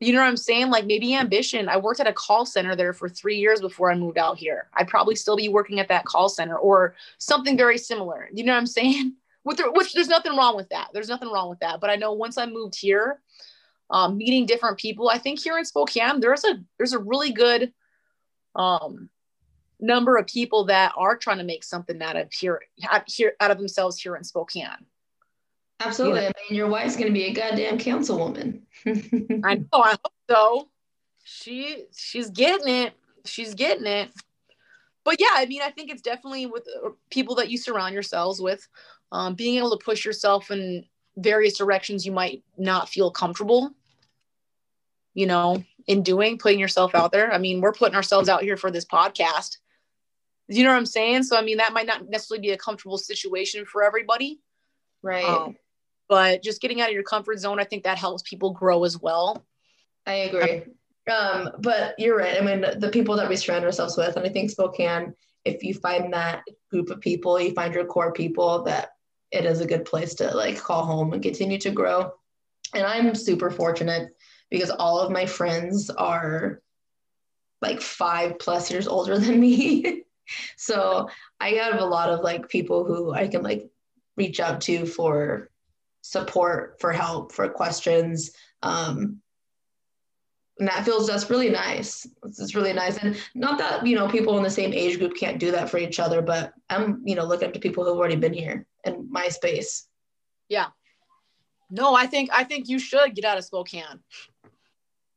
You 0.00 0.12
know 0.12 0.20
what 0.20 0.28
I'm 0.28 0.36
saying? 0.36 0.70
Like 0.70 0.86
maybe 0.86 1.14
ambition. 1.14 1.68
I 1.68 1.76
worked 1.76 2.00
at 2.00 2.06
a 2.06 2.12
call 2.12 2.46
center 2.46 2.76
there 2.76 2.92
for 2.92 3.08
three 3.08 3.36
years 3.36 3.60
before 3.60 3.90
I 3.90 3.96
moved 3.96 4.18
out 4.18 4.38
here. 4.38 4.68
I'd 4.74 4.88
probably 4.88 5.16
still 5.16 5.36
be 5.36 5.48
working 5.48 5.80
at 5.80 5.88
that 5.88 6.04
call 6.04 6.28
center 6.28 6.56
or 6.56 6.94
something 7.18 7.56
very 7.56 7.78
similar. 7.78 8.28
You 8.32 8.44
know 8.44 8.52
what 8.52 8.58
I'm 8.58 8.66
saying? 8.66 9.14
With 9.44 9.60
which 9.72 9.94
there's 9.94 10.08
nothing 10.08 10.36
wrong 10.36 10.56
with 10.56 10.68
that. 10.70 10.88
There's 10.92 11.08
nothing 11.08 11.30
wrong 11.30 11.48
with 11.48 11.60
that. 11.60 11.80
But 11.80 11.88
I 11.88 11.96
know 11.96 12.12
once 12.12 12.36
I 12.36 12.44
moved 12.44 12.78
here, 12.78 13.20
um, 13.88 14.18
meeting 14.18 14.44
different 14.44 14.76
people, 14.76 15.08
I 15.08 15.16
think 15.16 15.40
here 15.40 15.56
in 15.56 15.64
Spokane, 15.64 16.20
there's 16.20 16.44
a 16.44 16.62
there's 16.76 16.92
a 16.92 16.98
really 16.98 17.32
good 17.32 17.72
um, 18.54 19.08
number 19.80 20.16
of 20.16 20.26
people 20.26 20.64
that 20.64 20.92
are 20.96 21.16
trying 21.16 21.38
to 21.38 21.44
make 21.44 21.64
something 21.64 22.02
out 22.02 22.16
of 22.16 22.30
here, 22.30 22.60
here 23.06 23.34
out 23.40 23.50
of 23.50 23.56
themselves 23.56 23.98
here 23.98 24.16
in 24.16 24.24
Spokane. 24.24 24.84
Absolutely. 25.80 26.26
I 26.26 26.32
mean, 26.48 26.56
your 26.56 26.68
wife's 26.68 26.96
going 26.96 27.06
to 27.06 27.12
be 27.12 27.24
a 27.24 27.32
goddamn 27.32 27.78
councilwoman. 27.78 28.60
I 29.44 29.54
know. 29.54 29.66
I 29.72 29.90
hope 29.90 30.12
so. 30.28 30.68
She 31.24 31.84
she's 31.96 32.30
getting 32.30 32.68
it. 32.68 32.94
She's 33.24 33.54
getting 33.54 33.86
it. 33.86 34.10
But 35.04 35.20
yeah, 35.20 35.30
I 35.32 35.46
mean, 35.46 35.62
I 35.62 35.70
think 35.70 35.90
it's 35.90 36.02
definitely 36.02 36.46
with 36.46 36.66
uh, 36.84 36.90
people 37.10 37.36
that 37.36 37.50
you 37.50 37.58
surround 37.58 37.94
yourselves 37.94 38.40
with, 38.40 38.66
um, 39.12 39.34
being 39.34 39.56
able 39.58 39.70
to 39.70 39.82
push 39.84 40.04
yourself 40.04 40.50
in 40.50 40.84
various 41.16 41.56
directions 41.56 42.04
you 42.04 42.12
might 42.12 42.42
not 42.56 42.88
feel 42.88 43.10
comfortable. 43.10 43.70
You 45.14 45.26
know, 45.26 45.64
in 45.86 46.02
doing, 46.02 46.38
putting 46.38 46.60
yourself 46.60 46.94
out 46.94 47.12
there. 47.12 47.32
I 47.32 47.38
mean, 47.38 47.60
we're 47.60 47.72
putting 47.72 47.96
ourselves 47.96 48.28
out 48.28 48.42
here 48.42 48.56
for 48.56 48.70
this 48.70 48.84
podcast. 48.84 49.58
You 50.48 50.64
know 50.64 50.70
what 50.70 50.76
I'm 50.76 50.86
saying? 50.86 51.24
So, 51.24 51.36
I 51.36 51.42
mean, 51.42 51.58
that 51.58 51.72
might 51.72 51.86
not 51.86 52.08
necessarily 52.08 52.46
be 52.46 52.52
a 52.52 52.58
comfortable 52.58 52.98
situation 52.98 53.64
for 53.64 53.82
everybody. 53.82 54.40
Right. 55.02 55.24
Um, 55.24 55.56
but 56.08 56.42
just 56.42 56.60
getting 56.60 56.80
out 56.80 56.88
of 56.88 56.94
your 56.94 57.02
comfort 57.02 57.38
zone, 57.38 57.60
I 57.60 57.64
think 57.64 57.84
that 57.84 57.98
helps 57.98 58.22
people 58.22 58.52
grow 58.52 58.84
as 58.84 58.98
well. 58.98 59.44
I 60.06 60.12
agree. 60.14 60.62
Um, 61.10 61.50
but 61.60 61.94
you're 61.98 62.16
right. 62.16 62.40
I 62.40 62.44
mean, 62.44 62.64
the 62.78 62.90
people 62.90 63.16
that 63.16 63.28
we 63.28 63.36
surround 63.36 63.64
ourselves 63.64 63.96
with, 63.96 64.16
and 64.16 64.26
I 64.26 64.28
think 64.30 64.50
Spokane, 64.50 65.14
if 65.44 65.62
you 65.62 65.74
find 65.74 66.12
that 66.12 66.42
group 66.70 66.90
of 66.90 67.00
people, 67.00 67.40
you 67.40 67.52
find 67.52 67.74
your 67.74 67.86
core 67.86 68.12
people, 68.12 68.62
that 68.64 68.90
it 69.30 69.44
is 69.44 69.60
a 69.60 69.66
good 69.66 69.84
place 69.84 70.14
to 70.14 70.34
like 70.34 70.58
call 70.58 70.84
home 70.84 71.12
and 71.12 71.22
continue 71.22 71.58
to 71.58 71.70
grow. 71.70 72.12
And 72.74 72.84
I'm 72.84 73.14
super 73.14 73.50
fortunate 73.50 74.10
because 74.50 74.70
all 74.70 75.00
of 75.00 75.12
my 75.12 75.26
friends 75.26 75.90
are 75.90 76.62
like 77.60 77.80
five 77.80 78.38
plus 78.38 78.70
years 78.70 78.88
older 78.88 79.18
than 79.18 79.40
me. 79.40 80.04
so 80.56 81.08
I 81.40 81.50
have 81.50 81.80
a 81.80 81.84
lot 81.84 82.10
of 82.10 82.20
like 82.20 82.48
people 82.48 82.84
who 82.84 83.12
I 83.12 83.28
can 83.28 83.42
like 83.42 83.68
reach 84.16 84.40
out 84.40 84.60
to 84.62 84.86
for 84.86 85.50
support, 86.02 86.76
for 86.80 86.92
help, 86.92 87.32
for 87.32 87.48
questions. 87.48 88.32
Um, 88.62 89.20
and 90.58 90.68
that 90.68 90.84
feels 90.84 91.06
that's 91.06 91.30
really 91.30 91.50
nice. 91.50 92.06
It's 92.24 92.54
really 92.54 92.72
nice. 92.72 92.96
And 92.98 93.16
not 93.34 93.58
that, 93.58 93.86
you 93.86 93.94
know, 93.94 94.08
people 94.08 94.36
in 94.38 94.42
the 94.42 94.50
same 94.50 94.72
age 94.72 94.98
group 94.98 95.16
can't 95.16 95.38
do 95.38 95.52
that 95.52 95.70
for 95.70 95.78
each 95.78 96.00
other, 96.00 96.20
but 96.20 96.52
I'm, 96.68 97.00
you 97.04 97.14
know, 97.14 97.24
looking 97.24 97.48
up 97.48 97.54
to 97.54 97.60
people 97.60 97.84
who've 97.84 97.96
already 97.96 98.16
been 98.16 98.32
here 98.32 98.66
in 98.84 99.06
my 99.10 99.28
space. 99.28 99.86
Yeah. 100.48 100.66
No, 101.70 101.94
I 101.94 102.06
think 102.06 102.30
I 102.32 102.44
think 102.44 102.68
you 102.68 102.78
should 102.78 103.14
get 103.14 103.24
out 103.24 103.38
of 103.38 103.44
Spokane. 103.44 104.00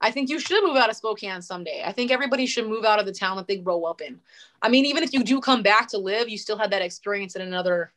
I 0.01 0.11
think 0.11 0.29
you 0.29 0.39
should 0.39 0.63
move 0.63 0.77
out 0.77 0.89
of 0.89 0.95
Spokane 0.95 1.41
someday. 1.41 1.83
I 1.85 1.91
think 1.91 2.11
everybody 2.11 2.45
should 2.45 2.67
move 2.67 2.85
out 2.85 2.99
of 2.99 3.05
the 3.05 3.13
town 3.13 3.37
that 3.37 3.47
they 3.47 3.57
grow 3.57 3.83
up 3.83 4.01
in. 4.01 4.19
I 4.61 4.67
mean, 4.67 4.85
even 4.85 5.03
if 5.03 5.13
you 5.13 5.23
do 5.23 5.39
come 5.39 5.61
back 5.61 5.87
to 5.89 5.97
live, 5.97 6.27
you 6.27 6.37
still 6.37 6.57
had 6.57 6.71
that 6.71 6.81
experience 6.81 7.35
in 7.35 7.41
another. 7.41 7.93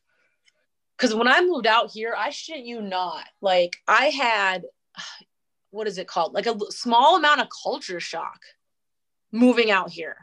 Because 0.96 1.14
when 1.14 1.28
I 1.28 1.40
moved 1.40 1.66
out 1.66 1.90
here, 1.90 2.14
I 2.16 2.30
shit 2.30 2.64
you 2.64 2.80
not. 2.80 3.24
Like, 3.40 3.76
I 3.88 4.06
had, 4.06 4.64
what 5.70 5.86
is 5.86 5.98
it 5.98 6.06
called? 6.06 6.34
Like 6.34 6.46
a 6.46 6.56
small 6.70 7.16
amount 7.16 7.40
of 7.40 7.48
culture 7.62 8.00
shock 8.00 8.40
moving 9.32 9.70
out 9.70 9.90
here. 9.90 10.16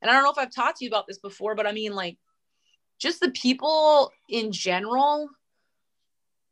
And 0.00 0.10
I 0.10 0.14
don't 0.14 0.24
know 0.24 0.30
if 0.30 0.38
I've 0.38 0.54
talked 0.54 0.78
to 0.78 0.84
you 0.84 0.90
about 0.90 1.06
this 1.06 1.18
before, 1.18 1.54
but 1.54 1.66
I 1.66 1.72
mean, 1.72 1.94
like, 1.94 2.18
just 2.98 3.20
the 3.20 3.30
people 3.30 4.12
in 4.28 4.52
general 4.52 5.28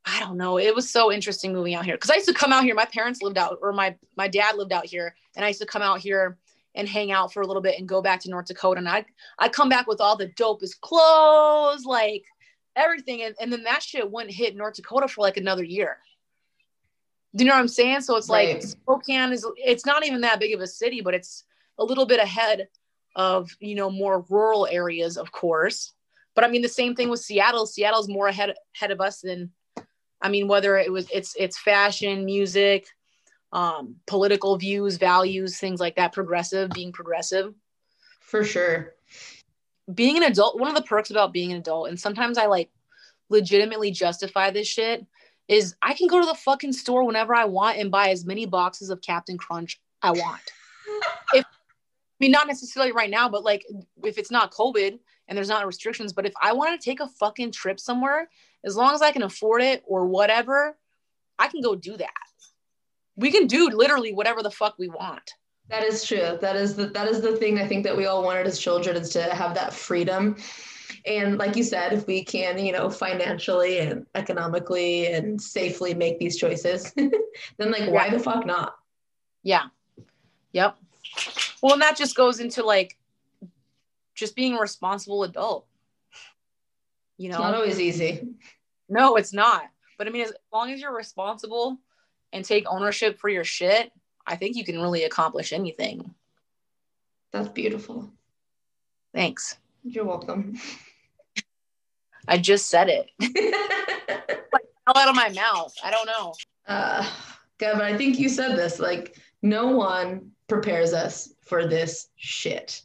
I 0.05 0.19
don't 0.19 0.37
know. 0.37 0.57
It 0.57 0.73
was 0.73 0.89
so 0.89 1.11
interesting 1.11 1.53
moving 1.53 1.75
out 1.75 1.85
here 1.85 1.95
because 1.95 2.09
I 2.09 2.15
used 2.15 2.27
to 2.27 2.33
come 2.33 2.51
out 2.51 2.63
here. 2.63 2.73
My 2.73 2.85
parents 2.85 3.21
lived 3.21 3.37
out, 3.37 3.59
or 3.61 3.71
my 3.71 3.95
my 4.17 4.27
dad 4.27 4.55
lived 4.55 4.73
out 4.73 4.85
here, 4.85 5.15
and 5.35 5.45
I 5.45 5.49
used 5.49 5.61
to 5.61 5.67
come 5.67 5.81
out 5.81 5.99
here 5.99 6.37
and 6.73 6.87
hang 6.87 7.11
out 7.11 7.33
for 7.33 7.41
a 7.41 7.47
little 7.47 7.61
bit 7.61 7.77
and 7.77 7.87
go 7.87 8.01
back 8.01 8.19
to 8.21 8.29
North 8.29 8.47
Dakota. 8.47 8.79
And 8.79 8.89
I 8.89 9.05
I 9.37 9.47
come 9.49 9.69
back 9.69 9.87
with 9.87 10.01
all 10.01 10.15
the 10.15 10.29
dopest 10.29 10.79
clothes, 10.81 11.85
like 11.85 12.23
everything, 12.75 13.21
and, 13.23 13.35
and 13.39 13.51
then 13.51 13.63
that 13.63 13.83
shit 13.83 14.09
wouldn't 14.09 14.33
hit 14.33 14.55
North 14.55 14.75
Dakota 14.75 15.07
for 15.07 15.21
like 15.21 15.37
another 15.37 15.63
year. 15.63 15.97
Do 17.35 17.43
you 17.43 17.49
know 17.49 17.55
what 17.55 17.61
I'm 17.61 17.67
saying? 17.67 18.01
So 18.01 18.17
it's 18.17 18.29
right. 18.29 18.55
like 18.55 18.63
Spokane 18.63 19.31
is 19.31 19.45
it's 19.55 19.85
not 19.85 20.05
even 20.05 20.21
that 20.21 20.39
big 20.39 20.53
of 20.53 20.61
a 20.61 20.67
city, 20.67 21.01
but 21.01 21.13
it's 21.13 21.45
a 21.77 21.83
little 21.83 22.05
bit 22.05 22.19
ahead 22.19 22.67
of 23.15 23.49
you 23.59 23.75
know 23.75 23.89
more 23.89 24.25
rural 24.29 24.67
areas, 24.67 25.17
of 25.17 25.31
course. 25.31 25.93
But 26.35 26.43
I 26.43 26.49
mean 26.49 26.61
the 26.61 26.69
same 26.69 26.95
thing 26.95 27.09
with 27.09 27.21
Seattle. 27.21 27.65
Seattle's 27.65 28.09
more 28.09 28.27
ahead 28.27 28.53
ahead 28.75 28.91
of 28.91 28.99
us 28.99 29.21
than 29.21 29.51
I 30.21 30.29
mean, 30.29 30.47
whether 30.47 30.77
it 30.77 30.91
was 30.91 31.07
it's 31.11 31.35
it's 31.37 31.57
fashion, 31.57 32.25
music, 32.25 32.85
um, 33.51 33.95
political 34.05 34.57
views, 34.57 34.97
values, 34.97 35.57
things 35.57 35.79
like 35.79 35.95
that, 35.95 36.13
progressive, 36.13 36.69
being 36.71 36.91
progressive. 36.91 37.53
For 38.19 38.43
sure. 38.43 38.93
Being 39.93 40.17
an 40.17 40.23
adult, 40.23 40.59
one 40.59 40.69
of 40.69 40.75
the 40.75 40.83
perks 40.83 41.11
about 41.11 41.33
being 41.33 41.51
an 41.51 41.57
adult, 41.57 41.89
and 41.89 41.99
sometimes 41.99 42.37
I 42.37 42.45
like 42.45 42.69
legitimately 43.29 43.91
justify 43.91 44.51
this 44.51 44.67
shit, 44.67 45.05
is 45.47 45.75
I 45.81 45.93
can 45.93 46.07
go 46.07 46.19
to 46.19 46.25
the 46.25 46.35
fucking 46.35 46.73
store 46.73 47.03
whenever 47.03 47.35
I 47.35 47.45
want 47.45 47.77
and 47.77 47.91
buy 47.91 48.09
as 48.09 48.25
many 48.25 48.45
boxes 48.45 48.89
of 48.89 49.01
Captain 49.01 49.37
Crunch 49.37 49.81
I 50.01 50.11
want. 50.11 50.41
if 51.33 51.45
I 51.45 52.23
mean, 52.23 52.31
not 52.31 52.47
necessarily 52.47 52.91
right 52.91 53.09
now, 53.09 53.27
but 53.27 53.43
like 53.43 53.65
if 54.03 54.17
it's 54.17 54.31
not 54.31 54.53
COVID 54.53 54.99
and 55.27 55.37
there's 55.37 55.49
not 55.49 55.65
restrictions, 55.65 56.13
but 56.13 56.25
if 56.25 56.33
I 56.41 56.53
want 56.53 56.79
to 56.79 56.83
take 56.83 56.99
a 56.99 57.07
fucking 57.07 57.51
trip 57.51 57.79
somewhere 57.79 58.29
as 58.63 58.75
long 58.75 58.93
as 58.93 59.01
I 59.01 59.11
can 59.11 59.23
afford 59.23 59.61
it 59.61 59.83
or 59.87 60.05
whatever, 60.05 60.77
I 61.39 61.47
can 61.47 61.61
go 61.61 61.75
do 61.75 61.97
that. 61.97 62.11
We 63.15 63.31
can 63.31 63.47
do 63.47 63.69
literally 63.69 64.13
whatever 64.13 64.43
the 64.43 64.51
fuck 64.51 64.75
we 64.77 64.87
want. 64.87 65.33
That 65.71 65.83
is 65.83 66.03
true. 66.03 66.37
That 66.41 66.57
is 66.57 66.75
the 66.75 66.87
that 66.87 67.07
is 67.07 67.21
the 67.21 67.37
thing 67.37 67.57
I 67.57 67.65
think 67.65 67.85
that 67.85 67.95
we 67.95 68.05
all 68.05 68.23
wanted 68.23 68.45
as 68.45 68.59
children 68.59 68.97
is 68.97 69.09
to 69.11 69.23
have 69.33 69.55
that 69.55 69.73
freedom. 69.73 70.35
And 71.05 71.37
like 71.37 71.55
you 71.55 71.63
said, 71.63 71.93
if 71.93 72.05
we 72.05 72.25
can, 72.25 72.63
you 72.63 72.73
know, 72.73 72.89
financially 72.89 73.79
and 73.79 74.05
economically 74.13 75.07
and 75.07 75.41
safely 75.41 75.93
make 75.93 76.19
these 76.19 76.37
choices, 76.37 76.91
then 76.95 77.71
like 77.71 77.89
why 77.89 78.09
the 78.09 78.19
fuck 78.19 78.45
not? 78.45 78.75
Yeah. 79.43 79.63
Yep. 80.51 80.77
Well, 81.63 81.73
and 81.73 81.81
that 81.81 81.95
just 81.95 82.17
goes 82.17 82.41
into 82.41 82.63
like 82.63 82.97
just 84.13 84.35
being 84.35 84.57
a 84.57 84.59
responsible 84.59 85.23
adult. 85.23 85.65
You 87.17 87.29
know, 87.29 87.35
it's 87.35 87.43
not 87.43 87.55
always 87.55 87.79
easy. 87.79 88.27
No, 88.89 89.15
it's 89.15 89.31
not. 89.31 89.63
But 89.97 90.07
I 90.07 90.09
mean, 90.09 90.23
as 90.23 90.33
long 90.51 90.69
as 90.71 90.81
you're 90.81 90.93
responsible 90.93 91.77
and 92.33 92.43
take 92.43 92.65
ownership 92.67 93.19
for 93.19 93.29
your 93.29 93.45
shit, 93.45 93.93
I 94.27 94.35
think 94.35 94.55
you 94.55 94.63
can 94.63 94.79
really 94.81 95.03
accomplish 95.03 95.53
anything. 95.53 96.13
That's 97.31 97.49
beautiful. 97.49 98.11
Thanks. 99.13 99.57
You're 99.83 100.05
welcome. 100.05 100.59
I 102.27 102.37
just 102.37 102.69
said 102.69 102.89
it. 102.89 103.09
like, 103.19 104.65
fell 104.85 104.97
out 104.97 105.09
of 105.09 105.15
my 105.15 105.29
mouth. 105.29 105.73
I 105.83 105.91
don't 105.91 106.05
know. 106.05 106.33
Uh, 106.67 107.09
Gavin, 107.57 107.81
I 107.81 107.97
think 107.97 108.19
you 108.19 108.29
said 108.29 108.55
this. 108.55 108.79
Like, 108.79 109.17
no 109.41 109.67
one 109.67 110.31
prepares 110.47 110.93
us 110.93 111.33
for 111.41 111.67
this 111.67 112.09
shit. 112.15 112.83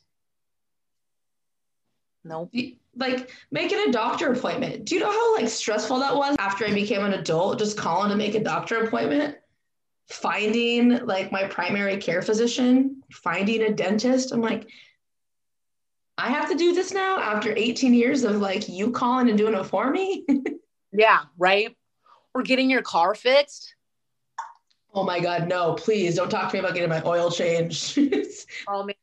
Nope. 2.24 2.52
Like 2.96 3.30
making 3.50 3.78
a 3.88 3.92
doctor 3.92 4.32
appointment. 4.32 4.86
Do 4.86 4.94
you 4.94 5.00
know 5.00 5.10
how 5.10 5.36
like 5.36 5.48
stressful 5.48 5.98
that 6.00 6.16
was 6.16 6.34
after 6.38 6.64
I 6.64 6.72
became 6.72 7.04
an 7.04 7.12
adult? 7.12 7.58
Just 7.58 7.76
calling 7.76 8.10
to 8.10 8.16
make 8.16 8.34
a 8.34 8.42
doctor 8.42 8.82
appointment, 8.82 9.36
finding 10.08 11.04
like 11.04 11.32
my 11.32 11.44
primary 11.44 11.96
care 11.96 12.22
physician, 12.22 13.02
finding 13.12 13.62
a 13.62 13.72
dentist. 13.72 14.32
I'm 14.32 14.40
like, 14.40 14.68
I 16.18 16.30
have 16.30 16.48
to 16.50 16.56
do 16.56 16.74
this 16.74 16.92
now 16.92 17.18
after 17.18 17.52
18 17.54 17.92
years 17.92 18.24
of 18.24 18.36
like 18.36 18.68
you 18.68 18.90
calling 18.90 19.28
and 19.28 19.36
doing 19.36 19.54
it 19.54 19.64
for 19.64 19.90
me. 19.90 20.24
yeah, 20.92 21.20
right. 21.36 21.76
Or 22.34 22.42
getting 22.42 22.70
your 22.70 22.82
car 22.82 23.14
fixed. 23.14 23.74
Oh 24.94 25.04
my 25.04 25.20
God, 25.20 25.46
no, 25.46 25.74
please 25.74 26.16
don't 26.16 26.30
talk 26.30 26.50
to 26.50 26.54
me 26.54 26.60
about 26.60 26.74
getting 26.74 26.88
my 26.88 27.02
oil 27.04 27.30
changed. 27.30 27.98
oh 28.68 28.82
man, 28.82 28.94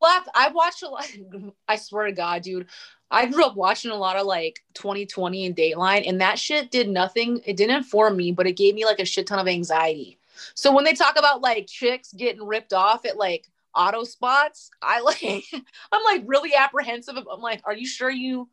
left. 0.00 0.28
I've 0.34 0.54
watched 0.54 0.82
a 0.82 0.88
lot. 0.88 1.06
I 1.68 1.76
swear 1.76 2.06
to 2.06 2.12
God, 2.12 2.42
dude. 2.42 2.68
I 3.10 3.26
grew 3.26 3.44
up 3.44 3.56
watching 3.56 3.90
a 3.90 3.96
lot 3.96 4.16
of 4.16 4.26
like 4.26 4.60
2020 4.74 5.46
and 5.46 5.56
Dateline, 5.56 6.08
and 6.08 6.20
that 6.20 6.38
shit 6.38 6.70
did 6.70 6.88
nothing. 6.88 7.40
It 7.44 7.56
didn't 7.56 7.76
inform 7.76 8.16
me, 8.16 8.32
but 8.32 8.46
it 8.46 8.56
gave 8.56 8.74
me 8.74 8.84
like 8.84 9.00
a 9.00 9.04
shit 9.04 9.26
ton 9.26 9.38
of 9.38 9.48
anxiety. 9.48 10.18
So 10.54 10.72
when 10.72 10.84
they 10.84 10.94
talk 10.94 11.18
about 11.18 11.40
like 11.40 11.66
chicks 11.66 12.12
getting 12.12 12.44
ripped 12.44 12.72
off 12.72 13.04
at 13.04 13.16
like 13.16 13.48
auto 13.74 14.04
spots, 14.04 14.70
I 14.80 15.00
like 15.00 15.22
I'm 15.92 16.04
like 16.04 16.22
really 16.26 16.54
apprehensive. 16.54 17.16
I'm 17.16 17.40
like, 17.40 17.60
are 17.64 17.74
you 17.74 17.86
sure 17.86 18.10
you 18.10 18.48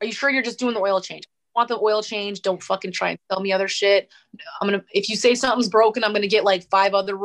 are 0.00 0.06
you 0.06 0.12
sure 0.12 0.30
you're 0.30 0.42
just 0.42 0.58
doing 0.58 0.74
the 0.74 0.80
oil 0.80 1.00
change? 1.00 1.24
I 1.56 1.60
want 1.60 1.68
the 1.68 1.78
oil 1.80 2.02
change. 2.02 2.42
Don't 2.42 2.62
fucking 2.62 2.92
try 2.92 3.10
and 3.10 3.18
tell 3.30 3.40
me 3.40 3.52
other 3.52 3.68
shit. 3.68 4.08
I'm 4.60 4.68
gonna 4.68 4.84
if 4.92 5.08
you 5.08 5.16
say 5.16 5.34
something's 5.34 5.68
broken, 5.68 6.04
I'm 6.04 6.12
gonna 6.12 6.28
get 6.28 6.44
like 6.44 6.68
five 6.70 6.94
other 6.94 7.18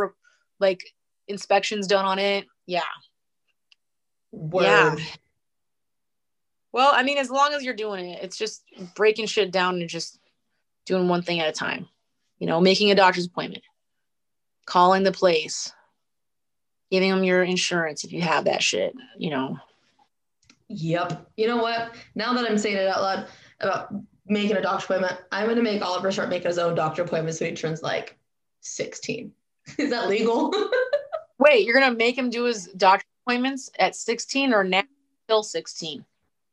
like 0.60 0.84
inspections 1.28 1.88
done 1.88 2.06
on 2.06 2.20
it. 2.20 2.46
Yeah, 2.66 2.82
Word. 4.34 4.64
Yeah. 4.64 4.96
Well, 6.72 6.92
I 6.94 7.04
mean, 7.04 7.20
as 7.20 7.30
long 7.30 7.54
as 7.54 7.64
you're 7.64 7.76
doing 7.76 8.10
it, 8.10 8.24
it's 8.24 8.36
just 8.36 8.64
breaking 8.96 9.28
shit 9.28 9.52
down 9.52 9.76
and 9.80 9.88
just 9.88 10.20
doing 10.88 11.08
one 11.08 11.22
thing 11.22 11.40
at 11.40 11.48
a 11.48 11.52
time. 11.52 11.88
You 12.40 12.48
know, 12.48 12.60
making 12.60 12.90
a 12.90 12.96
doctor's 12.96 13.28
appointment, 13.28 13.64
calling 14.66 15.04
the 15.04 15.12
place, 15.12 15.72
giving 16.92 17.10
them 17.10 17.24
your 17.24 17.44
insurance 17.44 18.04
if 18.04 18.12
you 18.12 18.22
have 18.22 18.46
that 18.46 18.64
shit, 18.64 18.94
you 19.18 19.30
know. 19.30 19.58
Yep. 20.70 21.30
You 21.38 21.48
know 21.48 21.58
what? 21.58 21.94
Now 22.16 22.34
that 22.34 22.50
I'm 22.50 22.58
saying 22.58 22.78
it 22.78 22.88
out 22.88 23.02
loud 23.02 23.28
about 23.60 23.94
making 24.26 24.56
a 24.56 24.62
doctor 24.62 24.86
appointment, 24.86 25.22
I'm 25.32 25.46
going 25.46 25.58
to 25.58 25.64
make 25.64 25.82
Oliver 25.82 26.12
start 26.12 26.30
making 26.30 26.48
his 26.48 26.58
own 26.58 26.76
doctor 26.76 27.04
appointment 27.04 27.36
so 27.36 27.46
he 27.46 27.52
turns 27.52 27.84
like 27.84 28.18
16. 28.62 29.32
Is 29.78 29.90
that 29.90 30.10
legal? 30.10 30.54
Wait, 31.40 31.66
you're 31.66 31.78
going 31.78 31.92
to 31.92 31.98
make 31.98 32.18
him 32.18 32.30
do 32.30 32.46
his 32.46 32.68
doctor 32.78 33.06
appointments 33.26 33.70
at 33.80 33.96
16 33.96 34.54
or 34.54 34.64
now 34.64 34.84
still 35.26 35.44
16? 35.44 36.06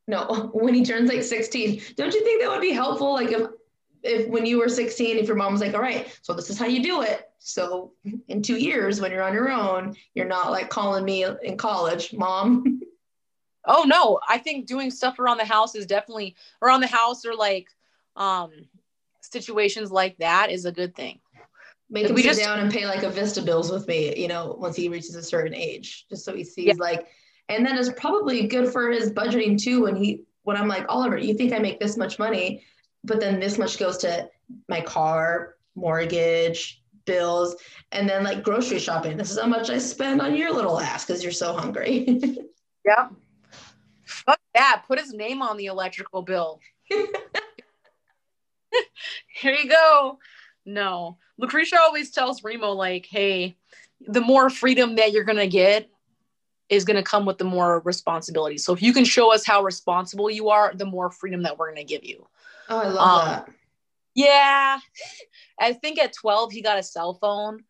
No, 0.09 0.51
when 0.53 0.75
he 0.75 0.85
turns 0.85 1.09
like 1.09 1.23
16. 1.23 1.83
Don't 1.97 2.13
you 2.13 2.25
think 2.25 2.43
that 2.43 2.51
would 2.51 2.61
be 2.61 2.73
helpful? 2.73 3.13
Like 3.13 3.31
if 3.31 3.49
if 4.03 4.29
when 4.29 4.47
you 4.47 4.59
were 4.59 4.69
16, 4.69 5.19
if 5.19 5.27
your 5.27 5.37
mom 5.37 5.53
was 5.53 5.61
like, 5.61 5.75
all 5.75 5.81
right, 5.81 6.19
so 6.23 6.33
this 6.33 6.51
is 6.51 6.59
how 6.59 6.67
you 6.67 6.83
do 6.83 7.03
it. 7.03 7.30
So 7.41 7.93
in 8.29 8.43
two 8.43 8.57
years, 8.57 9.01
when 9.01 9.11
you're 9.11 9.23
on 9.23 9.33
your 9.33 9.51
own, 9.51 9.97
you're 10.15 10.27
not 10.27 10.51
like 10.51 10.69
calling 10.69 11.05
me 11.05 11.25
in 11.43 11.57
college, 11.57 12.13
mom. 12.13 12.83
Oh 13.67 13.85
no, 13.87 14.19
I 14.27 14.39
think 14.39 14.67
doing 14.67 14.91
stuff 14.91 15.19
around 15.19 15.37
the 15.37 15.45
house 15.45 15.75
is 15.75 15.85
definitely 15.85 16.35
around 16.63 16.81
the 16.81 16.87
house 16.87 17.27
or 17.27 17.35
like 17.35 17.69
um 18.17 18.51
situations 19.21 19.91
like 19.93 20.17
that 20.17 20.51
is 20.51 20.65
a 20.65 20.73
good 20.73 20.97
thing. 20.97 21.21
Make 21.91 22.07
him 22.07 22.15
we 22.15 22.23
sit 22.23 22.29
just, 22.29 22.41
down 22.41 22.61
and 22.61 22.73
pay 22.73 22.87
like 22.87 23.03
a 23.03 23.11
Vista 23.11 23.43
bills 23.43 23.71
with 23.71 23.87
me, 23.87 24.17
you 24.17 24.29
know, 24.29 24.57
once 24.59 24.77
he 24.77 24.89
reaches 24.89 25.15
a 25.15 25.23
certain 25.23 25.55
age, 25.55 26.07
just 26.09 26.25
so 26.25 26.35
he 26.35 26.43
sees 26.43 26.69
yeah. 26.69 26.75
like, 26.79 27.09
and 27.49 27.67
then 27.67 27.77
it's 27.77 27.91
probably 27.97 28.47
good 28.47 28.73
for 28.73 28.91
his 28.91 29.13
budgeting 29.13 29.61
too. 29.61 29.83
When 29.83 29.97
he, 29.97 30.23
when 30.45 30.57
I'm 30.57 30.69
like, 30.69 30.87
Oliver, 30.89 31.19
you 31.19 31.35
think 31.35 31.53
I 31.53 31.59
make 31.59 31.81
this 31.81 31.97
much 31.97 32.19
money, 32.19 32.65
but 33.05 33.21
then 33.21 33.41
this 33.41 33.59
much 33.59 33.79
goes 33.79 33.99
to 33.99 34.31
my 34.69 34.81
car, 34.81 35.57
mortgage, 35.75 36.80
bills, 37.11 37.57
and 37.93 38.09
then 38.09 38.23
like 38.23 38.45
grocery 38.45 38.79
shopping. 38.79 39.17
This 39.17 39.31
is 39.31 39.39
how 39.39 39.47
much 39.47 39.69
I 39.69 39.79
spend 39.79 40.21
on 40.21 40.37
your 40.37 40.53
little 40.53 40.79
ass 40.79 41.05
because 41.05 41.23
you're 41.23 41.33
so 41.33 41.53
hungry. 41.53 42.05
yeah. 42.85 43.09
Fuck 44.05 44.41
that. 44.55 44.85
Put 44.87 45.01
his 45.01 45.13
name 45.13 45.43
on 45.43 45.57
the 45.57 45.67
electrical 45.67 46.23
bill. 46.23 46.61
Here 46.89 47.07
you 49.55 49.69
go. 49.69 50.19
No. 50.65 51.19
Lucretia 51.39 51.79
always 51.81 52.11
tells 52.11 52.45
Remo, 52.45 52.73
like, 52.73 53.07
hey, 53.07 53.57
the 54.07 54.21
more 54.21 54.51
freedom 54.51 54.97
that 54.97 55.13
you're 55.13 55.25
going 55.25 55.39
to 55.39 55.49
get 55.49 55.89
is 56.69 56.85
going 56.85 56.97
to 56.97 57.03
come 57.03 57.27
with 57.27 57.39
the 57.39 57.45
more 57.45 57.81
responsibility. 57.81 58.59
So 58.59 58.73
if 58.73 58.83
you 58.83 58.93
can 58.93 59.05
show 59.05 59.33
us 59.33 59.45
how 59.45 59.65
responsible 59.65 60.31
you 60.31 60.51
are, 60.51 60.73
the 60.75 60.87
more 60.87 61.11
freedom 61.11 61.43
that 61.43 61.59
we're 61.59 61.73
going 61.73 61.85
to 61.85 61.93
give 61.93 62.05
you. 62.05 62.29
Oh, 62.69 62.79
I 62.79 62.89
love 62.89 63.21
um, 63.21 63.29
that. 63.29 63.49
Yeah. 64.15 64.79
I 65.61 65.75
think 65.75 65.99
at 65.99 66.15
12 66.15 66.53
he 66.53 66.63
got 66.63 66.79
a 66.79 66.83
cell 66.83 67.15
phone 67.15 67.65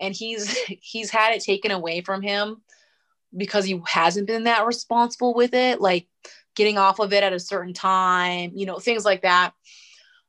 and 0.00 0.14
he's 0.14 0.56
he's 0.80 1.10
had 1.10 1.34
it 1.34 1.42
taken 1.42 1.70
away 1.70 2.00
from 2.00 2.22
him 2.22 2.62
because 3.36 3.64
he 3.64 3.80
hasn't 3.86 4.26
been 4.26 4.44
that 4.44 4.66
responsible 4.66 5.34
with 5.34 5.54
it, 5.54 5.80
like 5.80 6.06
getting 6.54 6.78
off 6.78 6.98
of 6.98 7.12
it 7.12 7.24
at 7.24 7.32
a 7.32 7.40
certain 7.40 7.72
time, 7.72 8.52
you 8.54 8.66
know, 8.66 8.78
things 8.78 9.04
like 9.04 9.22
that 9.22 9.54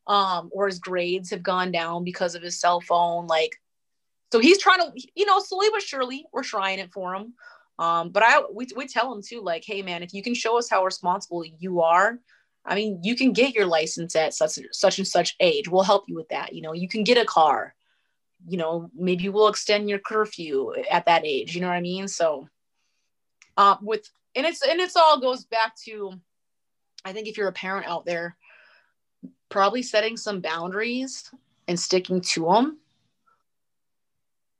um, 0.07 0.49
or 0.51 0.67
his 0.67 0.79
grades 0.79 1.29
have 1.29 1.43
gone 1.43 1.71
down 1.71 2.03
because 2.03 2.35
of 2.35 2.41
his 2.41 2.59
cell 2.59 2.81
phone. 2.81 3.27
Like, 3.27 3.59
so 4.31 4.39
he's 4.39 4.57
trying 4.57 4.79
to, 4.79 4.91
you 5.15 5.25
know, 5.25 5.39
slowly 5.39 5.69
but 5.71 5.81
surely, 5.81 6.25
we're 6.33 6.43
trying 6.43 6.79
it 6.79 6.91
for 6.91 7.13
him. 7.15 7.33
Um, 7.79 8.09
but 8.09 8.23
I 8.23 8.43
we, 8.53 8.67
we 8.75 8.87
tell 8.87 9.13
him 9.13 9.21
too, 9.21 9.41
like, 9.41 9.63
hey 9.65 9.81
man, 9.81 10.03
if 10.03 10.13
you 10.13 10.21
can 10.21 10.35
show 10.35 10.57
us 10.57 10.69
how 10.69 10.85
responsible 10.85 11.43
you 11.59 11.81
are, 11.81 12.19
I 12.65 12.75
mean, 12.75 12.99
you 13.03 13.15
can 13.15 13.33
get 13.33 13.53
your 13.53 13.65
license 13.65 14.15
at 14.15 14.33
such 14.33 14.57
such 14.71 14.97
and 14.97 15.07
such 15.07 15.35
age. 15.39 15.67
We'll 15.67 15.83
help 15.83 16.05
you 16.07 16.15
with 16.15 16.29
that. 16.29 16.53
You 16.53 16.61
know, 16.61 16.73
you 16.73 16.87
can 16.87 17.03
get 17.03 17.17
a 17.17 17.25
car. 17.25 17.75
You 18.47 18.57
know, 18.57 18.89
maybe 18.95 19.29
we'll 19.29 19.47
extend 19.47 19.89
your 19.89 19.99
curfew 19.99 20.73
at 20.89 21.05
that 21.05 21.25
age. 21.25 21.55
You 21.55 21.61
know 21.61 21.67
what 21.67 21.75
I 21.75 21.81
mean? 21.81 22.07
So, 22.07 22.47
uh, 23.57 23.77
with 23.81 24.09
and 24.35 24.45
it's 24.45 24.61
and 24.65 24.79
it's 24.79 24.95
all 24.95 25.19
goes 25.19 25.45
back 25.45 25.75
to, 25.85 26.13
I 27.05 27.13
think 27.13 27.27
if 27.27 27.37
you're 27.37 27.47
a 27.49 27.53
parent 27.53 27.87
out 27.87 28.05
there, 28.05 28.37
probably 29.49 29.83
setting 29.83 30.17
some 30.17 30.39
boundaries 30.39 31.29
and 31.67 31.79
sticking 31.79 32.21
to 32.21 32.45
them. 32.45 32.79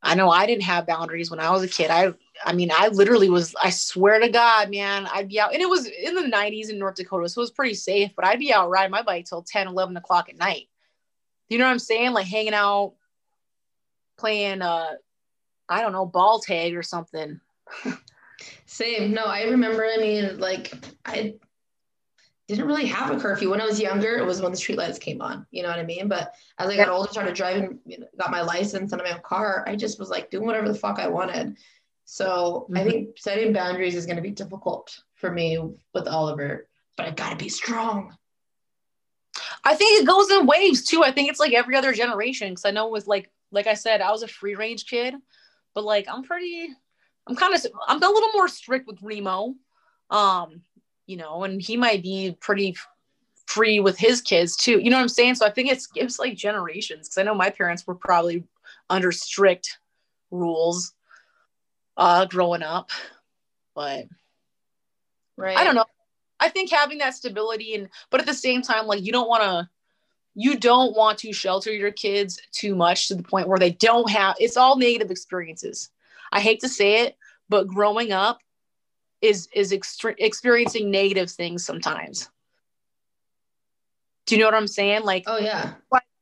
I 0.02 0.14
know 0.14 0.30
I 0.30 0.46
didn't 0.46 0.64
have 0.64 0.86
boundaries 0.86 1.30
when 1.30 1.40
I 1.40 1.50
was 1.50 1.62
a 1.62 1.68
kid. 1.68 1.90
I 1.90 2.12
I 2.44 2.52
mean, 2.52 2.70
I 2.72 2.88
literally 2.88 3.30
was, 3.30 3.54
I 3.62 3.70
swear 3.70 4.20
to 4.20 4.28
God, 4.28 4.70
man, 4.70 5.08
I'd 5.12 5.28
be 5.28 5.40
out, 5.40 5.52
and 5.52 5.62
it 5.62 5.68
was 5.68 5.86
in 5.86 6.14
the 6.14 6.22
90s 6.22 6.68
in 6.68 6.78
North 6.78 6.96
Dakota, 6.96 7.28
so 7.28 7.40
it 7.40 7.44
was 7.44 7.50
pretty 7.50 7.74
safe, 7.74 8.12
but 8.14 8.24
I'd 8.24 8.38
be 8.38 8.52
out 8.52 8.70
riding 8.70 8.90
my 8.90 9.02
bike 9.02 9.24
till 9.24 9.42
10, 9.42 9.66
11 9.66 9.96
o'clock 9.96 10.28
at 10.28 10.36
night. 10.36 10.68
You 11.48 11.58
know 11.58 11.64
what 11.64 11.72
I'm 11.72 11.78
saying? 11.78 12.12
Like 12.12 12.26
hanging 12.26 12.54
out, 12.54 12.94
playing, 14.18 14.62
uh, 14.62 14.92
I 15.68 15.80
don't 15.80 15.92
know, 15.92 16.06
ball 16.06 16.40
tag 16.40 16.76
or 16.76 16.82
something. 16.82 17.40
Same. 18.66 19.12
No, 19.12 19.24
I 19.24 19.44
remember, 19.44 19.84
I 19.86 19.96
mean, 19.96 20.38
like, 20.38 20.72
I 21.04 21.34
didn't 22.48 22.66
really 22.66 22.86
have 22.86 23.10
a 23.10 23.18
curfew 23.18 23.50
when 23.50 23.60
I 23.60 23.66
was 23.66 23.80
younger. 23.80 24.18
It 24.18 24.26
was 24.26 24.42
when 24.42 24.52
the 24.52 24.58
streetlights 24.58 25.00
came 25.00 25.22
on, 25.22 25.46
you 25.50 25.62
know 25.62 25.70
what 25.70 25.78
I 25.78 25.84
mean? 25.84 26.08
But 26.08 26.34
as 26.58 26.68
I 26.68 26.76
got 26.76 26.88
older, 26.90 27.10
started 27.10 27.34
driving, 27.34 27.78
you 27.86 28.00
know, 28.00 28.06
got 28.18 28.30
my 28.30 28.42
license 28.42 28.92
and 28.92 29.00
my 29.02 29.12
own 29.12 29.20
car, 29.22 29.64
I 29.66 29.76
just 29.76 29.98
was 29.98 30.10
like 30.10 30.30
doing 30.30 30.44
whatever 30.44 30.68
the 30.68 30.78
fuck 30.78 30.98
I 30.98 31.08
wanted. 31.08 31.56
So 32.04 32.66
mm-hmm. 32.68 32.76
I 32.76 32.84
think 32.84 33.18
setting 33.18 33.52
boundaries 33.52 33.94
is 33.94 34.06
going 34.06 34.16
to 34.16 34.22
be 34.22 34.30
difficult 34.30 34.98
for 35.14 35.30
me 35.30 35.58
with 35.92 36.08
Oliver, 36.08 36.68
but 36.96 37.06
I've 37.06 37.16
got 37.16 37.30
to 37.30 37.42
be 37.42 37.48
strong. 37.48 38.16
I 39.64 39.74
think 39.74 40.00
it 40.00 40.06
goes 40.06 40.30
in 40.30 40.46
waves 40.46 40.84
too. 40.84 41.02
I 41.02 41.10
think 41.10 41.30
it's 41.30 41.40
like 41.40 41.54
every 41.54 41.76
other 41.76 41.92
generation. 41.92 42.54
Cause 42.54 42.64
I 42.64 42.70
know 42.70 42.88
with 42.88 43.06
like, 43.06 43.30
like 43.50 43.66
I 43.66 43.74
said, 43.74 44.00
I 44.00 44.10
was 44.10 44.22
a 44.22 44.28
free 44.28 44.54
range 44.54 44.86
kid, 44.86 45.14
but 45.74 45.84
like, 45.84 46.06
I'm 46.08 46.22
pretty, 46.22 46.68
I'm 47.26 47.36
kind 47.36 47.54
of, 47.54 47.66
I'm 47.88 48.02
a 48.02 48.08
little 48.08 48.32
more 48.32 48.48
strict 48.48 48.86
with 48.86 48.98
Remo. 49.02 49.54
Um, 50.10 50.62
you 51.06 51.16
know, 51.16 51.44
and 51.44 51.60
he 51.60 51.76
might 51.76 52.02
be 52.02 52.36
pretty 52.40 52.76
free 53.46 53.80
with 53.80 53.98
his 53.98 54.20
kids 54.20 54.56
too. 54.56 54.78
You 54.78 54.90
know 54.90 54.96
what 54.96 55.02
I'm 55.02 55.08
saying? 55.08 55.36
So 55.36 55.46
I 55.46 55.50
think 55.50 55.70
it's 55.70 55.88
it's 55.94 56.18
like 56.18 56.36
generations 56.36 57.08
because 57.08 57.18
I 57.18 57.22
know 57.22 57.34
my 57.34 57.50
parents 57.50 57.86
were 57.86 57.94
probably 57.94 58.44
under 58.90 59.12
strict 59.12 59.78
rules 60.30 60.92
uh 61.96 62.24
growing 62.26 62.62
up. 62.62 62.90
But 63.74 64.06
right. 65.36 65.56
I 65.56 65.64
don't 65.64 65.74
know. 65.74 65.86
I 66.40 66.48
think 66.48 66.70
having 66.70 66.98
that 66.98 67.14
stability 67.14 67.74
and 67.74 67.88
but 68.10 68.20
at 68.20 68.26
the 68.26 68.34
same 68.34 68.62
time, 68.62 68.86
like 68.86 69.02
you 69.02 69.12
don't 69.12 69.28
want 69.28 69.42
to 69.42 69.68
you 70.34 70.56
don't 70.56 70.96
want 70.96 71.18
to 71.18 71.32
shelter 71.32 71.72
your 71.72 71.92
kids 71.92 72.40
too 72.52 72.74
much 72.74 73.08
to 73.08 73.14
the 73.14 73.22
point 73.22 73.48
where 73.48 73.58
they 73.58 73.70
don't 73.70 74.10
have 74.10 74.36
it's 74.38 74.56
all 74.56 74.76
negative 74.76 75.10
experiences. 75.10 75.90
I 76.32 76.40
hate 76.40 76.60
to 76.60 76.68
say 76.68 77.02
it, 77.02 77.16
but 77.48 77.66
growing 77.66 78.12
up 78.12 78.40
is 79.20 79.48
is 79.54 79.72
extre- 79.72 80.16
experiencing 80.18 80.90
negative 80.90 81.30
things 81.30 81.64
sometimes. 81.64 82.28
Do 84.26 84.34
you 84.34 84.40
know 84.40 84.46
what 84.46 84.54
I'm 84.54 84.66
saying? 84.66 85.04
Like, 85.04 85.24
oh 85.26 85.38
yeah. 85.38 85.74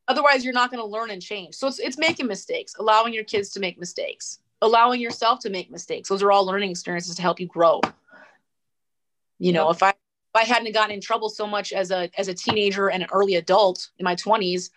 Otherwise, 0.09 0.45
you're 0.45 0.53
not 0.53 0.71
going 0.71 0.83
to 0.83 0.87
learn 0.87 1.11
and 1.11 1.23
change. 1.23 1.55
So 1.55 1.69
it's 1.69 1.79
it's 1.79 1.99
making 1.99 2.27
mistakes, 2.27 2.75
allowing 2.79 3.15
your 3.15 3.25
kids 3.25 3.51
to 3.51 3.61
make 3.61 3.79
mistakes, 3.79 4.41
allowing 4.63 5.01
yourself 5.01 5.41
to 5.41 5.51
make 5.51 5.71
mistakes. 5.71 6.09
Those 6.09 6.23
are 6.23 6.33
all 6.33 6.47
learning 6.47 6.71
experiences 6.71 7.17
to 7.17 7.23
help 7.23 7.41
you 7.41 7.47
grow. 7.47 7.81
You 9.39 9.53
know, 9.53 9.69
if 9.71 9.83
I 9.83 9.91
if 9.91 10.41
I 10.41 10.45
hadn't 10.45 10.73
gotten 10.73 10.95
in 10.95 11.01
trouble 11.03 11.29
so 11.29 11.47
much 11.47 11.73
as 11.75 11.91
a 11.91 12.09
as 12.17 12.29
a 12.29 12.35
teenager 12.35 12.89
and 12.89 13.03
an 13.03 13.09
early 13.13 13.35
adult 13.35 13.91
in 13.99 14.05
my 14.05 14.15
20s, 14.15 14.71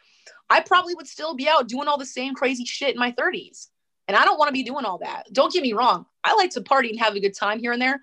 I 0.49 0.59
probably 0.59 0.95
would 0.95 1.07
still 1.07 1.35
be 1.35 1.47
out 1.47 1.69
doing 1.69 1.87
all 1.87 1.97
the 1.97 2.05
same 2.05 2.33
crazy 2.33 2.65
shit 2.65 2.93
in 2.93 2.99
my 2.99 3.11
30s. 3.13 3.67
And 4.07 4.17
I 4.17 4.25
don't 4.25 4.37
want 4.37 4.49
to 4.49 4.53
be 4.53 4.63
doing 4.63 4.85
all 4.85 4.97
that. 4.99 5.23
Don't 5.31 5.53
get 5.53 5.63
me 5.63 5.73
wrong. 5.73 6.05
I 6.23 6.35
like 6.35 6.51
to 6.51 6.61
party 6.61 6.89
and 6.89 6.99
have 6.99 7.15
a 7.15 7.19
good 7.19 7.35
time 7.35 7.59
here 7.59 7.71
and 7.71 7.81
there, 7.81 8.01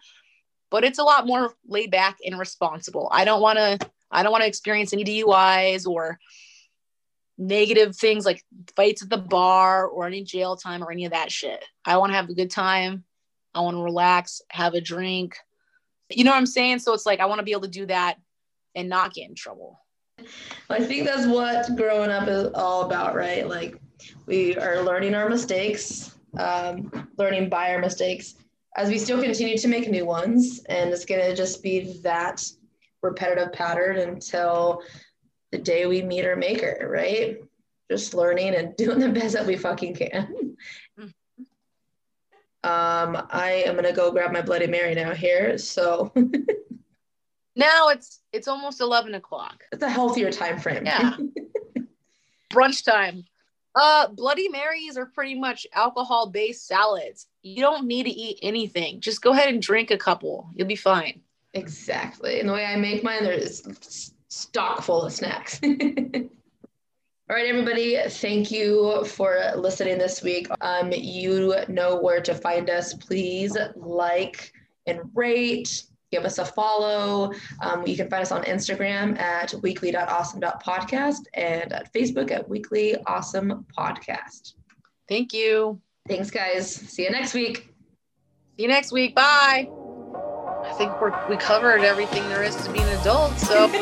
but 0.70 0.84
it's 0.84 0.98
a 0.98 1.04
lot 1.04 1.26
more 1.26 1.54
laid 1.66 1.90
back 1.90 2.18
and 2.24 2.38
responsible. 2.38 3.08
I 3.12 3.24
don't 3.24 3.42
want 3.42 3.58
to 3.58 3.90
I 4.10 4.22
don't 4.22 4.32
want 4.32 4.42
to 4.42 4.48
experience 4.48 4.92
any 4.92 5.04
DUIs 5.04 5.86
or 5.86 6.18
negative 7.38 7.96
things 7.96 8.24
like 8.24 8.44
fights 8.76 9.02
at 9.02 9.10
the 9.10 9.18
bar 9.18 9.86
or 9.86 10.06
any 10.06 10.22
jail 10.22 10.56
time 10.56 10.82
or 10.82 10.92
any 10.92 11.04
of 11.04 11.12
that 11.12 11.32
shit. 11.32 11.64
I 11.84 11.96
want 11.96 12.10
to 12.10 12.16
have 12.16 12.28
a 12.28 12.34
good 12.34 12.50
time. 12.50 13.04
I 13.54 13.60
want 13.60 13.76
to 13.76 13.82
relax, 13.82 14.40
have 14.50 14.74
a 14.74 14.80
drink, 14.80 15.36
you 16.16 16.24
know 16.24 16.30
what 16.30 16.38
I'm 16.38 16.46
saying? 16.46 16.80
So 16.80 16.92
it's 16.92 17.06
like 17.06 17.20
I 17.20 17.26
want 17.26 17.38
to 17.38 17.44
be 17.44 17.52
able 17.52 17.62
to 17.62 17.68
do 17.68 17.86
that 17.86 18.18
and 18.74 18.88
not 18.88 19.14
get 19.14 19.28
in 19.28 19.34
trouble. 19.34 19.80
I 20.70 20.80
think 20.80 21.04
that's 21.04 21.26
what 21.26 21.74
growing 21.76 22.10
up 22.10 22.28
is 22.28 22.50
all 22.54 22.82
about, 22.82 23.14
right? 23.14 23.48
Like 23.48 23.80
we 24.26 24.56
are 24.56 24.82
learning 24.82 25.14
our 25.14 25.28
mistakes, 25.28 26.16
um, 26.38 27.08
learning 27.16 27.48
by 27.48 27.72
our 27.74 27.80
mistakes 27.80 28.34
as 28.76 28.88
we 28.88 28.98
still 28.98 29.20
continue 29.20 29.58
to 29.58 29.68
make 29.68 29.90
new 29.90 30.06
ones. 30.06 30.62
And 30.68 30.90
it's 30.90 31.04
going 31.04 31.20
to 31.20 31.34
just 31.34 31.62
be 31.62 32.00
that 32.02 32.44
repetitive 33.02 33.52
pattern 33.52 33.98
until 33.98 34.82
the 35.52 35.58
day 35.58 35.86
we 35.86 36.02
meet 36.02 36.24
our 36.24 36.34
maker, 36.34 36.88
right? 36.90 37.38
Just 37.90 38.14
learning 38.14 38.54
and 38.56 38.74
doing 38.76 38.98
the 38.98 39.08
best 39.08 39.34
that 39.34 39.46
we 39.46 39.56
fucking 39.56 39.94
can. 39.94 40.56
Um, 42.64 43.26
I 43.30 43.64
am 43.66 43.74
gonna 43.74 43.92
go 43.92 44.12
grab 44.12 44.32
my 44.32 44.40
Bloody 44.40 44.68
Mary 44.68 44.94
now 44.94 45.12
here. 45.14 45.58
So 45.58 46.12
now 47.56 47.88
it's 47.88 48.20
it's 48.32 48.46
almost 48.46 48.80
eleven 48.80 49.14
o'clock. 49.14 49.64
It's 49.72 49.82
a 49.82 49.90
healthier 49.90 50.30
time 50.30 50.60
frame. 50.60 50.86
Yeah. 50.86 51.16
Brunch 52.52 52.84
time. 52.84 53.24
Uh, 53.74 54.06
Bloody 54.08 54.48
Marys 54.48 54.96
are 54.96 55.06
pretty 55.06 55.34
much 55.34 55.66
alcohol 55.72 56.28
based 56.28 56.68
salads. 56.68 57.26
You 57.42 57.62
don't 57.62 57.86
need 57.86 58.04
to 58.04 58.10
eat 58.10 58.38
anything. 58.42 59.00
Just 59.00 59.22
go 59.22 59.32
ahead 59.32 59.48
and 59.48 59.60
drink 59.60 59.90
a 59.90 59.98
couple. 59.98 60.48
You'll 60.54 60.68
be 60.68 60.76
fine. 60.76 61.22
Exactly. 61.54 62.38
And 62.38 62.48
the 62.48 62.52
way 62.52 62.64
I 62.64 62.76
make 62.76 63.02
mine, 63.02 63.24
there's 63.24 64.11
stock 64.32 64.82
full 64.82 65.02
of 65.02 65.12
snacks. 65.12 65.60
All 65.64 67.36
right, 67.36 67.46
everybody, 67.46 67.98
thank 68.08 68.50
you 68.50 69.04
for 69.04 69.38
listening 69.56 69.98
this 69.98 70.22
week. 70.22 70.48
Um, 70.60 70.90
you 70.92 71.54
know 71.68 71.96
where 71.96 72.20
to 72.22 72.34
find 72.34 72.68
us. 72.68 72.94
Please 72.94 73.56
like 73.76 74.52
and 74.86 75.00
rate, 75.14 75.84
give 76.10 76.24
us 76.24 76.38
a 76.38 76.44
follow. 76.44 77.32
Um, 77.60 77.86
you 77.86 77.96
can 77.96 78.08
find 78.08 78.22
us 78.22 78.32
on 78.32 78.42
Instagram 78.44 79.18
at 79.18 79.54
weekly.awesome.podcast 79.62 81.20
and 81.34 81.72
at 81.72 81.92
Facebook 81.92 82.30
at 82.30 82.48
Weekly 82.48 82.96
Awesome 83.06 83.64
Podcast. 83.76 84.54
Thank 85.08 85.32
you. 85.32 85.80
Thanks, 86.08 86.30
guys. 86.30 86.74
See 86.74 87.04
you 87.04 87.10
next 87.10 87.34
week. 87.34 87.68
See 88.56 88.62
you 88.62 88.68
next 88.68 88.92
week. 88.92 89.14
Bye. 89.14 89.68
I 90.64 90.74
think 90.78 91.00
we're, 91.00 91.28
we 91.28 91.36
covered 91.36 91.82
everything 91.82 92.26
there 92.28 92.42
is 92.42 92.56
to 92.56 92.72
be 92.72 92.78
an 92.80 92.98
adult. 93.00 93.38
So. 93.38 93.81